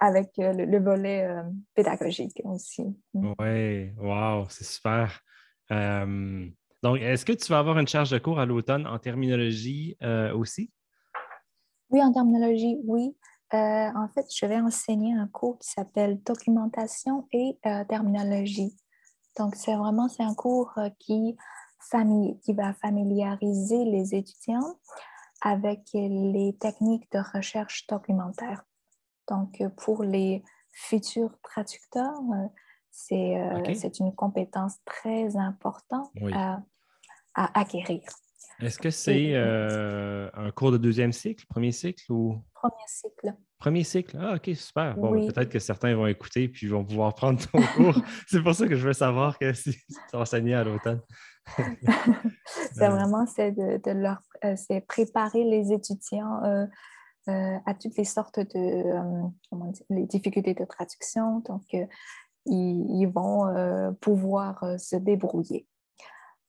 avec 0.01 0.39
euh, 0.39 0.53
le, 0.53 0.79
volet 0.79 1.25
euh, 1.25 1.43
pédagogique 1.75 2.41
aussi. 2.45 2.85
Mm. 3.15 3.33
Oui, 3.39 3.91
wow, 3.99 4.47
c'est 4.49 4.65
super. 4.65 5.21
Euh, 5.71 6.47
donc, 6.83 6.99
est-ce 7.01 7.25
que 7.25 7.33
tu 7.33 7.51
vas 7.51 7.59
avoir 7.59 7.79
une 7.79 7.89
charge 7.89 8.11
de 8.11 8.19
cours 8.19 8.39
à 8.39 8.47
l'automne 8.47 8.87
en 8.87 8.99
terminologie 8.99 9.97
aussi? 10.35 10.71
Oui, 11.89 12.03
en 12.03 12.13
terminologie, 12.13 12.79
oui. 12.85 13.17
en 13.53 14.09
fait, 14.15 14.27
je 14.35 14.45
vais 14.45 14.61
enseigner 14.61 15.15
un 15.15 15.27
cours 15.27 15.59
qui 15.59 15.71
s'appelle 15.71 16.23
Documentation 16.23 17.27
et 17.33 17.59
terminologie. 17.89 18.77
Donc, 19.39 19.55
c'est 19.55 19.75
vraiment 19.75 20.09
c'est 20.09 20.25
un 20.25 20.35
cours 20.35 20.79
qui, 20.99 21.35
qui 22.43 22.53
va 22.53 22.75
familiariser 22.75 23.85
les 23.87 24.15
étudiants 24.15 24.77
avec 25.45 25.81
les 25.93 26.57
techniques 26.59 27.11
de 27.13 27.21
recherche 27.35 27.87
documentaire. 27.87 28.65
Donc, 29.29 29.63
pour 29.77 30.03
les 30.03 30.43
futurs 30.73 31.39
traducteurs, 31.43 32.19
euh, 32.33 32.49
euh, 33.13 33.75
c'est 33.75 34.01
une 34.01 34.15
compétence 34.15 34.77
très 34.85 35.37
importante 35.37 36.11
à, 36.33 36.63
acquérir. 37.35 38.01
Est-ce 38.61 38.79
que 38.79 38.91
c'est 38.91 39.35
euh, 39.35 40.31
un 40.35 40.51
cours 40.53 40.71
de 40.71 40.79
deuxième 40.79 41.13
cycle, 41.13 41.45
premier 41.47 41.73
cycle 41.73 42.11
ou? 42.11 42.43
Premier 42.55 42.87
cycle. 42.87 43.35
Premier 43.59 43.85
cycle. 43.85 44.17
Ah, 44.21 44.35
OK, 44.37 44.51
super. 44.55 44.97
Bon, 44.97 45.11
ben, 45.11 45.27
peut-être 45.27 45.51
que 45.51 45.59
certains 45.59 45.95
vont 45.97 46.07
écouter 46.07 46.49
puis 46.49 46.69
vont 46.69 46.85
pouvoir 46.85 47.15
prendre 47.15 47.41
ton 47.51 47.61
cours. 47.75 48.01
c'est 48.29 48.43
pour 48.43 48.55
ça 48.55 48.69
que 48.69 48.77
je 48.77 48.87
veux 48.87 48.93
savoir 48.93 49.39
que 49.39 49.53
si 49.53 49.73
tu 49.73 50.17
enseigné 50.17 50.55
à 50.55 50.63
l'automne. 50.63 51.01
C'est 52.73 52.89
vraiment 52.89 53.27
c'est 53.27 53.53
de, 53.53 53.91
leur 53.91 54.23
euh, 54.45 54.57
c'est 54.57 54.81
préparer 54.81 55.45
les 55.45 55.73
étudiants 55.73 56.43
euh, 56.45 56.67
euh, 57.29 57.59
à 57.67 57.75
toutes 57.75 57.97
les 57.97 58.05
sortes 58.05 58.41
de 58.41 58.83
comment 59.51 59.73
les 59.91 60.07
difficultés 60.07 60.55
de 60.55 60.65
traduction. 60.65 61.41
Donc, 61.41 61.75
ils, 62.47 63.07
vont 63.07 63.95
pouvoir 64.01 64.63
se 64.79 64.97
débrouiller. 64.97 65.67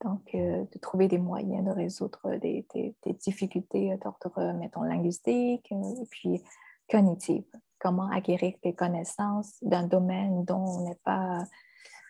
Donc, 0.04 0.32
de 0.34 0.80
trouver 0.80 1.08
des 1.08 1.18
moyens 1.18 1.64
de 1.66 1.72
résoudre 1.72 2.36
des, 2.42 2.68
des, 2.74 2.94
des 3.06 3.14
difficultés 3.14 3.98
d'ordre, 4.04 4.54
mettons, 4.54 4.84
linguistique 4.84 5.72
et 5.72 6.06
puis 6.10 6.44
cognitive. 6.90 7.46
Comment 7.80 8.10
acquérir 8.12 8.56
des 8.62 8.74
connaissances 8.74 9.56
d'un 9.62 9.88
domaine 9.88 10.44
dont 10.44 10.66
on 10.66 10.90
n'est 10.90 11.00
pas 11.06 11.46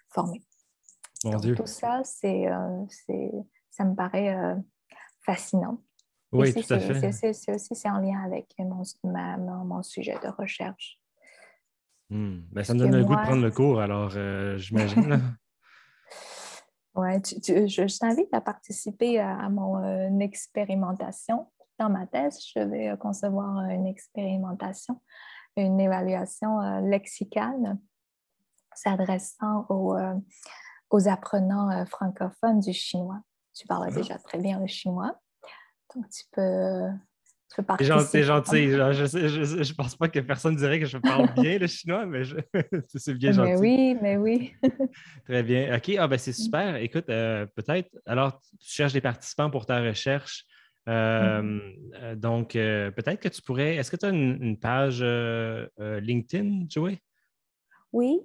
formé. 0.09 0.41
Tout 1.31 1.65
ça, 1.65 2.01
c'est, 2.03 2.47
euh, 2.47 2.85
c'est, 2.89 3.31
ça 3.71 3.83
me 3.83 3.95
paraît 3.95 4.35
euh, 4.35 4.55
fascinant. 5.25 5.81
Oui, 6.31 6.53
tout 6.53 6.73
à 6.73 6.79
fait. 6.79 7.11
C'est, 7.11 7.55
aussi 7.55 7.75
c'est 7.75 7.89
en 7.89 7.99
lien 7.99 8.21
avec 8.23 8.53
mon, 8.59 8.83
mon 9.03 9.83
sujet 9.83 10.17
de 10.21 10.27
recherche. 10.27 10.99
Hmm. 12.09 12.41
Ben, 12.51 12.63
ça 12.63 12.73
me 12.73 12.79
donne 12.79 12.95
le 12.95 13.03
goût 13.03 13.15
de 13.15 13.21
prendre 13.21 13.41
le 13.41 13.51
cours, 13.51 13.79
alors 13.79 14.11
euh, 14.15 14.57
j'imagine. 14.57 15.03
oui, 16.95 17.13
je, 17.23 17.99
t'invite 17.99 18.33
à 18.33 18.41
participer 18.41 19.19
à, 19.19 19.49
mon 19.49 20.19
expérimentation. 20.19 21.47
Dans 21.79 21.89
ma 21.89 22.05
thèse, 22.05 22.39
je 22.53 22.59
vais 22.59 22.95
concevoir 22.99 23.69
une 23.69 23.87
expérimentation, 23.87 25.01
une 25.57 25.79
évaluation 25.79 26.59
lexicale 26.81 27.77
s'adressant 28.73 29.65
aux 29.69 29.95
aux 30.89 31.07
apprenants 31.07 31.69
euh, 31.71 31.85
francophones 31.85 32.59
du 32.59 32.73
chinois. 32.73 33.21
Tu 33.53 33.67
parles 33.67 33.93
déjà 33.93 34.17
très 34.17 34.37
bien 34.37 34.59
le 34.59 34.67
chinois. 34.67 35.17
Donc, 35.95 36.09
tu 36.09 36.23
peux, 36.31 36.89
tu 37.53 37.63
peux 37.63 37.73
C'est 37.79 37.85
gentil, 37.85 38.23
gentil. 38.23 38.69
Je, 38.71 39.57
ne 39.57 39.75
pense 39.75 39.95
pas 39.95 40.09
que 40.09 40.19
personne 40.19 40.55
dirait 40.55 40.79
que 40.79 40.85
je 40.85 40.97
parle 40.97 41.33
bien 41.35 41.57
le 41.57 41.67
chinois, 41.67 42.05
mais 42.05 42.23
c'est 42.87 43.13
bien 43.17 43.31
gentil. 43.31 43.51
Mais 43.51 43.57
oui, 43.57 43.97
mais 44.01 44.17
oui. 44.17 44.53
Très 45.25 45.43
bien. 45.43 45.75
OK, 45.75 45.95
ah, 45.97 46.07
ben, 46.07 46.17
c'est 46.17 46.33
super. 46.33 46.75
Écoute, 46.77 47.05
euh, 47.09 47.45
peut-être, 47.55 47.89
alors, 48.05 48.41
tu 48.59 48.69
cherches 48.69 48.93
des 48.93 49.01
participants 49.01 49.49
pour 49.49 49.65
ta 49.65 49.81
recherche. 49.81 50.45
Euh, 50.87 51.41
mm-hmm. 51.41 51.93
euh, 51.95 52.15
donc, 52.15 52.53
peut-être 52.53 53.19
que 53.19 53.29
tu 53.29 53.41
pourrais. 53.41 53.75
Est-ce 53.75 53.91
que 53.91 53.97
tu 53.97 54.05
as 54.05 54.09
une, 54.09 54.59
page 54.59 55.01
LinkedIn, 55.79 56.65
Joey? 56.67 56.99
Oui. 57.93 58.19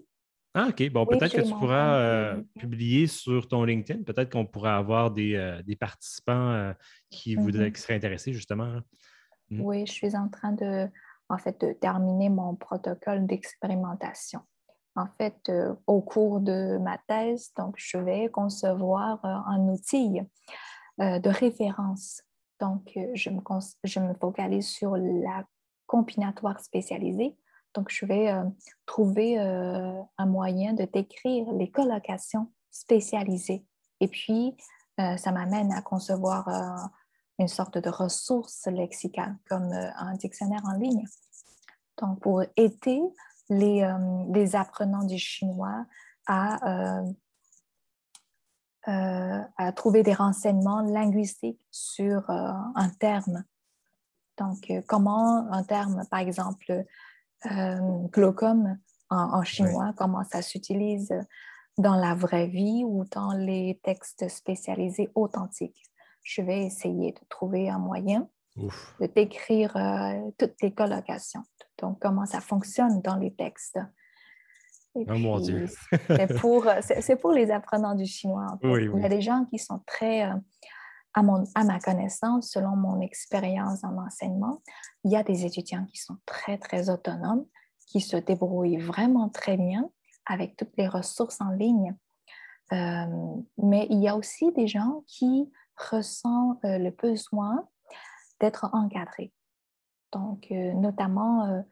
Ah, 0.55 0.69
OK. 0.69 0.91
Bon, 0.91 1.07
peut-être 1.07 1.35
que 1.35 1.43
tu 1.43 1.53
pourras 1.53 2.35
publier 2.59 3.07
sur 3.07 3.47
ton 3.47 3.65
LinkedIn. 3.65 4.03
Peut-être 4.03 4.33
qu'on 4.33 4.47
pourra 4.47 4.77
avoir 4.77 5.11
des, 5.11 5.77
participants 5.79 6.75
qui, 7.09 7.37
voudraient, 7.37 7.69
mm-hmm. 7.69 7.73
qui 7.73 7.81
seraient 7.81 7.95
intéressés, 7.95 8.33
justement. 8.33 8.65
Hein. 8.65 8.85
Mm. 9.51 9.61
Oui, 9.61 9.87
je 9.87 9.93
suis 9.93 10.17
en 10.17 10.29
train 10.29 10.53
de, 10.53 10.89
en 11.29 11.39
fait, 11.39 11.61
de 11.61 11.73
terminer 11.73 12.29
mon 12.29 12.55
protocole 12.55 13.27
d'expérimentation. 13.27 14.41
En 14.97 15.07
fait, 15.19 15.49
euh, 15.49 15.75
au 15.87 16.01
cours 16.01 16.41
de 16.41 16.79
ma 16.79 16.99
thèse, 17.07 17.53
donc, 17.57 17.75
je 17.79 17.99
vais 17.99 18.29
concevoir 18.29 19.25
euh, 19.25 19.29
un 19.29 19.69
outil 19.69 20.21
euh, 21.01 21.19
de 21.19 21.31
référence. 21.31 22.23
Donc, 22.61 22.91
je 23.15 23.31
me, 23.31 23.41
je 23.85 24.01
me 24.01 24.15
focalise 24.15 24.67
sur 24.67 24.97
la 24.97 25.45
combinatoire 25.87 26.61
spécialisée. 26.61 27.37
Donc, 27.75 27.91
je 27.91 28.05
vais 28.05 28.33
trouver 28.87 29.39
un 29.39 30.27
moyen 30.27 30.73
de 30.73 30.85
décrire 30.85 31.53
les 31.53 31.71
colocations 31.71 32.51
spécialisées. 32.71 33.65
Et 34.01 34.09
puis, 34.09 34.57
ça 34.99 35.31
m'amène 35.31 35.73
à 35.73 35.81
concevoir 35.81 36.49
une 37.41 37.49
sorte 37.49 37.79
de 37.79 37.89
ressource 37.89 38.67
lexicale 38.67 39.37
comme 39.49 39.73
euh, 39.73 39.91
un 39.97 40.15
dictionnaire 40.15 40.63
en 40.65 40.73
ligne. 40.73 41.07
Donc, 41.99 42.21
pour 42.21 42.43
aider 42.57 43.01
les, 43.49 43.83
euh, 43.83 44.59
apprenants 44.59 45.05
du 45.05 45.19
chinois 45.19 45.87
à, 46.27 47.03
euh, 48.87 49.43
à 49.57 49.73
trouver 49.73 50.03
des 50.03 50.15
renseignements 50.15 50.83
linguistiques 50.83 51.67
sur 51.71 52.29
un 52.31 52.89
terme. 52.99 53.45
Donc, 54.39 54.73
comment 54.87 55.53
un 55.53 55.63
terme, 55.65 56.07
par 56.11 56.21
exemple, 56.21 56.87
glaucome 58.13 58.79
en, 59.09 59.43
chinois, 59.43 59.93
comment 59.97 60.25
ça 60.25 60.43
s'utilise 60.43 61.13
dans 61.79 61.97
la 61.97 62.15
vraie 62.15 62.47
vie 62.47 62.85
ou 62.87 63.05
dans 63.11 63.33
les 63.33 63.81
textes 63.83 64.29
spécialisés 64.29 65.09
authentiques 65.15 65.91
je 66.23 66.43
vais 66.43 66.65
essayer 66.65 67.13
de 67.13 67.21
trouver 67.29 67.69
un 67.69 67.79
moyen 67.79 68.29
de 68.57 69.07
décrire 69.07 69.75
euh, 69.77 70.31
toutes 70.39 70.61
les 70.61 70.73
colocations, 70.73 71.43
donc 71.81 71.99
comment 72.01 72.27
ça 72.27 72.41
fonctionne 72.41 73.01
dans 73.01 73.17
les 73.17 73.33
textes. 73.33 73.79
oh 74.95 75.05
mon 75.15 75.41
Dieu! 75.41 75.67
c'est 76.09 76.39
pour, 76.39 76.67
pour, 77.21 77.33
les 77.33 77.51
apprenants 77.51 77.95
du 77.95 78.05
chinois. 78.05 78.59
Il 78.63 79.01
y 79.01 79.05
a 79.05 79.09
des 79.09 79.23
gens 79.23 79.47
qui 79.47 79.59
sont 79.59 79.81
très, 79.87 80.25
euh, 80.25 80.35
à, 81.15 81.23
mon, 81.23 81.45
à 81.55 81.65
ma 81.65 81.81
connaissance, 81.81 82.51
selon 82.51 82.77
mon 82.77 83.01
expérience 83.01 83.83
en 83.85 83.97
enseignement, 83.99 84.63
il 85.05 85.13
y 85.13 85.17
a 85.17 85.23
des 85.23 85.45
étudiants 85.45 85.85
qui 85.87 85.99
sont 85.99 86.17
très, 86.27 86.59
très 86.59 86.91
autonomes, 86.91 87.45
qui 87.87 88.01
se 88.01 88.17
débrouillent 88.17 88.79
vraiment 88.79 89.29
très 89.29 89.57
bien 89.57 89.91
avec 90.27 90.57
toutes 90.57 90.77
les 90.77 90.87
ressources 90.87 91.41
en 91.41 91.51
ligne. 91.51 91.97
Euh, 92.73 93.37
mais 93.59 93.89
il 93.91 94.01
y 94.01 94.09
a 94.09 94.17
aussi 94.17 94.53
des 94.53 94.69
gens 94.69 95.03
qui 95.09 95.51
ressent 95.77 96.61
euh, 96.65 96.79
le 96.79 96.91
besoin 96.91 97.69
d'être 98.39 98.71
encadré. 98.73 99.33
Donc, 100.13 100.47
euh, 100.53 100.73
notamment 100.75 101.65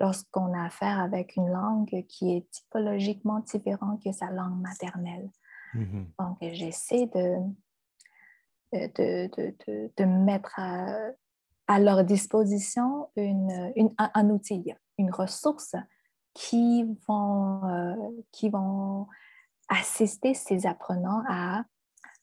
lorsqu'on 0.00 0.54
a 0.54 0.66
affaire 0.66 1.00
avec 1.00 1.36
une 1.36 1.48
langue 1.48 2.06
qui 2.08 2.36
est 2.36 2.50
typologiquement 2.50 3.40
différente 3.40 4.02
que 4.02 4.12
sa 4.12 4.30
langue 4.30 4.60
maternelle. 4.60 5.30
Mm-hmm. 5.74 6.06
Donc, 6.18 6.38
j'essaie 6.40 7.06
de, 7.06 7.36
de, 8.72 9.28
de, 9.36 9.90
de, 9.96 10.04
mettre 10.04 10.58
à, 10.58 11.78
leur 11.78 12.04
disposition 12.04 13.08
une, 13.16 13.72
une, 13.76 13.94
un, 13.98 14.30
outil, 14.30 14.72
une 14.98 15.10
ressource 15.10 15.74
qui 16.34 16.84
vont, 17.06 18.24
qui 18.32 18.48
vont 18.50 19.06
assister 19.68 20.34
ces 20.34 20.66
apprenants 20.66 21.22
à 21.28 21.64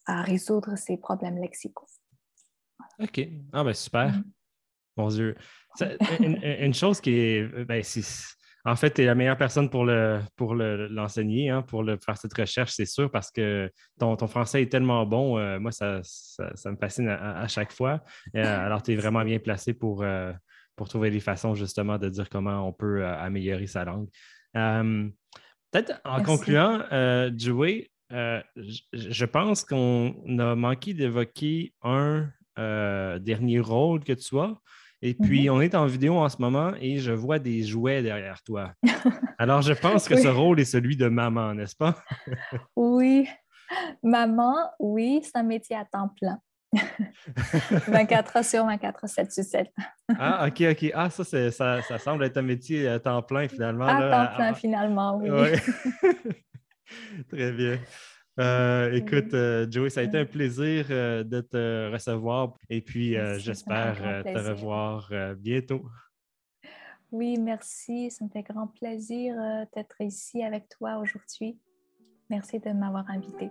à 0.06 0.22
résoudre 0.22 0.76
ces 0.78 0.98
problèmes 0.98 1.38
lexicaux. 1.38 1.88
OK. 3.00 3.28
Ah 3.52 3.64
ben 3.64 3.74
super. 3.74 4.12
Mm-hmm. 4.12 4.24
Mon 4.98 5.08
Dieu. 5.10 5.36
une, 6.22 6.74
chose 6.74 7.02
qui 7.02 7.12
est, 7.12 7.66
ben, 7.66 7.84
en 8.66 8.76
fait, 8.76 8.96
tu 8.96 9.04
es 9.04 9.06
la 9.06 9.14
meilleure 9.14 9.38
personne 9.38 9.70
pour 9.70 9.86
le 9.86 10.20
pour 10.36 10.56
l'enseigner, 10.56 11.52
hein, 11.52 11.62
pour 11.62 11.84
le, 11.84 11.98
faire 11.98 12.18
cette 12.18 12.34
recherche, 12.34 12.72
c'est 12.72 12.86
sûr, 12.86 13.12
parce 13.12 13.30
que 13.30 13.72
ton, 14.00 14.16
ton, 14.16 14.28
français 14.28 14.64
est 14.64 14.72
tellement 14.72 15.06
bon. 15.06 15.38
Euh, 15.38 15.60
moi, 15.60 15.72
ça, 15.72 16.00
ça, 16.04 16.72
me 16.72 16.76
fascine 16.76 17.08
à, 17.10 17.48
chaque 17.48 17.72
fois. 17.72 18.02
Euh, 18.36 18.66
alors, 18.66 18.82
tu 18.82 18.94
es 18.94 18.96
vraiment 18.96 19.24
bien 19.24 19.38
placé 19.38 19.74
pour, 19.74 20.02
euh, 20.02 20.34
pour 20.76 20.90
trouver 20.90 21.12
des 21.12 21.20
façons, 21.20 21.54
justement, 21.54 22.00
de 22.00 22.10
dire 22.10 22.28
comment 22.28 22.68
on 22.68 22.74
peut 22.74 23.06
améliorer 23.06 23.68
sa 23.68 23.86
langue. 23.86 24.10
Peut-être 24.54 26.02
en 26.04 26.24
concluant, 26.24 26.82
Joey, 27.38 27.92
je 28.10 29.26
pense 29.26 29.64
qu'on 29.64 30.40
a 30.40 30.56
manqué 30.56 30.96
d'évoquer 30.96 31.74
un 31.84 32.32
dernier 32.58 33.60
rôle 33.60 34.04
que 34.04 34.14
tu 34.14 34.40
as. 34.40 34.56
Et 35.06 35.14
puis, 35.14 35.46
mm-hmm. 35.46 35.52
on 35.52 35.62
est 35.62 35.76
en 35.76 35.86
vidéo 35.86 36.16
en 36.16 36.28
ce 36.30 36.38
moment 36.40 36.74
et 36.82 36.98
je 36.98 37.12
vois 37.12 37.38
des 37.38 37.62
jouets 37.62 38.02
derrière 38.02 38.42
toi. 38.42 38.74
Alors, 39.38 39.62
je 39.62 39.74
pense 39.74 40.08
que 40.08 40.18
ce 40.18 40.28
rôle 40.28 40.60
est 40.60 40.66
celui 40.66 40.98
de 40.98 41.08
maman, 41.08 41.54
n'est-ce 41.54 41.76
pas? 41.76 41.96
oui. 42.76 43.30
Maman, 44.02 44.56
oui, 44.80 45.22
c'est 45.24 45.38
un 45.38 45.44
métier 45.44 45.76
à 45.76 45.86
temps 45.86 46.10
plein. 46.20 46.40
24 47.88 48.38
heures 48.38 48.44
sur 48.44 48.66
24, 48.66 49.08
7 49.08 49.32
sur 49.32 49.44
7. 49.44 49.72
ah, 50.18 50.48
OK, 50.48 50.64
OK. 50.72 50.92
Ah, 50.96 51.12
ça, 51.12 51.24
ça, 51.52 51.82
ça, 51.84 51.98
semble 52.00 52.24
être 52.24 52.38
un 52.38 52.42
métier 52.42 52.88
à 52.88 53.00
temps 53.00 53.22
plein, 53.22 53.48
finalement. 53.48 53.86
À 53.86 54.28
temps 54.28 54.36
plein, 54.36 54.54
finalement, 54.56 55.18
oui. 55.18 55.30
Très 57.30 57.52
bien. 57.52 57.78
Euh, 58.40 58.92
écoute, 58.92 59.34
euh, 59.34 59.66
Joey, 59.70 59.90
ça 59.90 60.02
a 60.02 60.04
été 60.04 60.18
un 60.18 60.26
plaisir 60.26 60.88
euh, 60.90 61.24
de 61.24 61.40
te 61.40 61.92
recevoir 61.92 62.58
et 62.70 62.82
puis 62.82 63.16
j'espère 63.38 64.24
te 64.24 64.50
revoir 64.50 65.10
bientôt. 65.38 65.86
Oui, 67.12 67.38
merci. 67.38 68.12
Ça 68.12 68.26
me 68.26 68.30
fait 68.30 68.44
grand 68.44 68.68
plaisir 68.68 69.36
d'être 69.74 70.02
ici 70.02 70.44
avec 70.44 70.68
toi 70.70 70.98
aujourd'hui. 70.98 71.58
Merci 72.30 72.60
de 72.60 72.72
m'avoir 72.72 73.10
invité. 73.10 73.50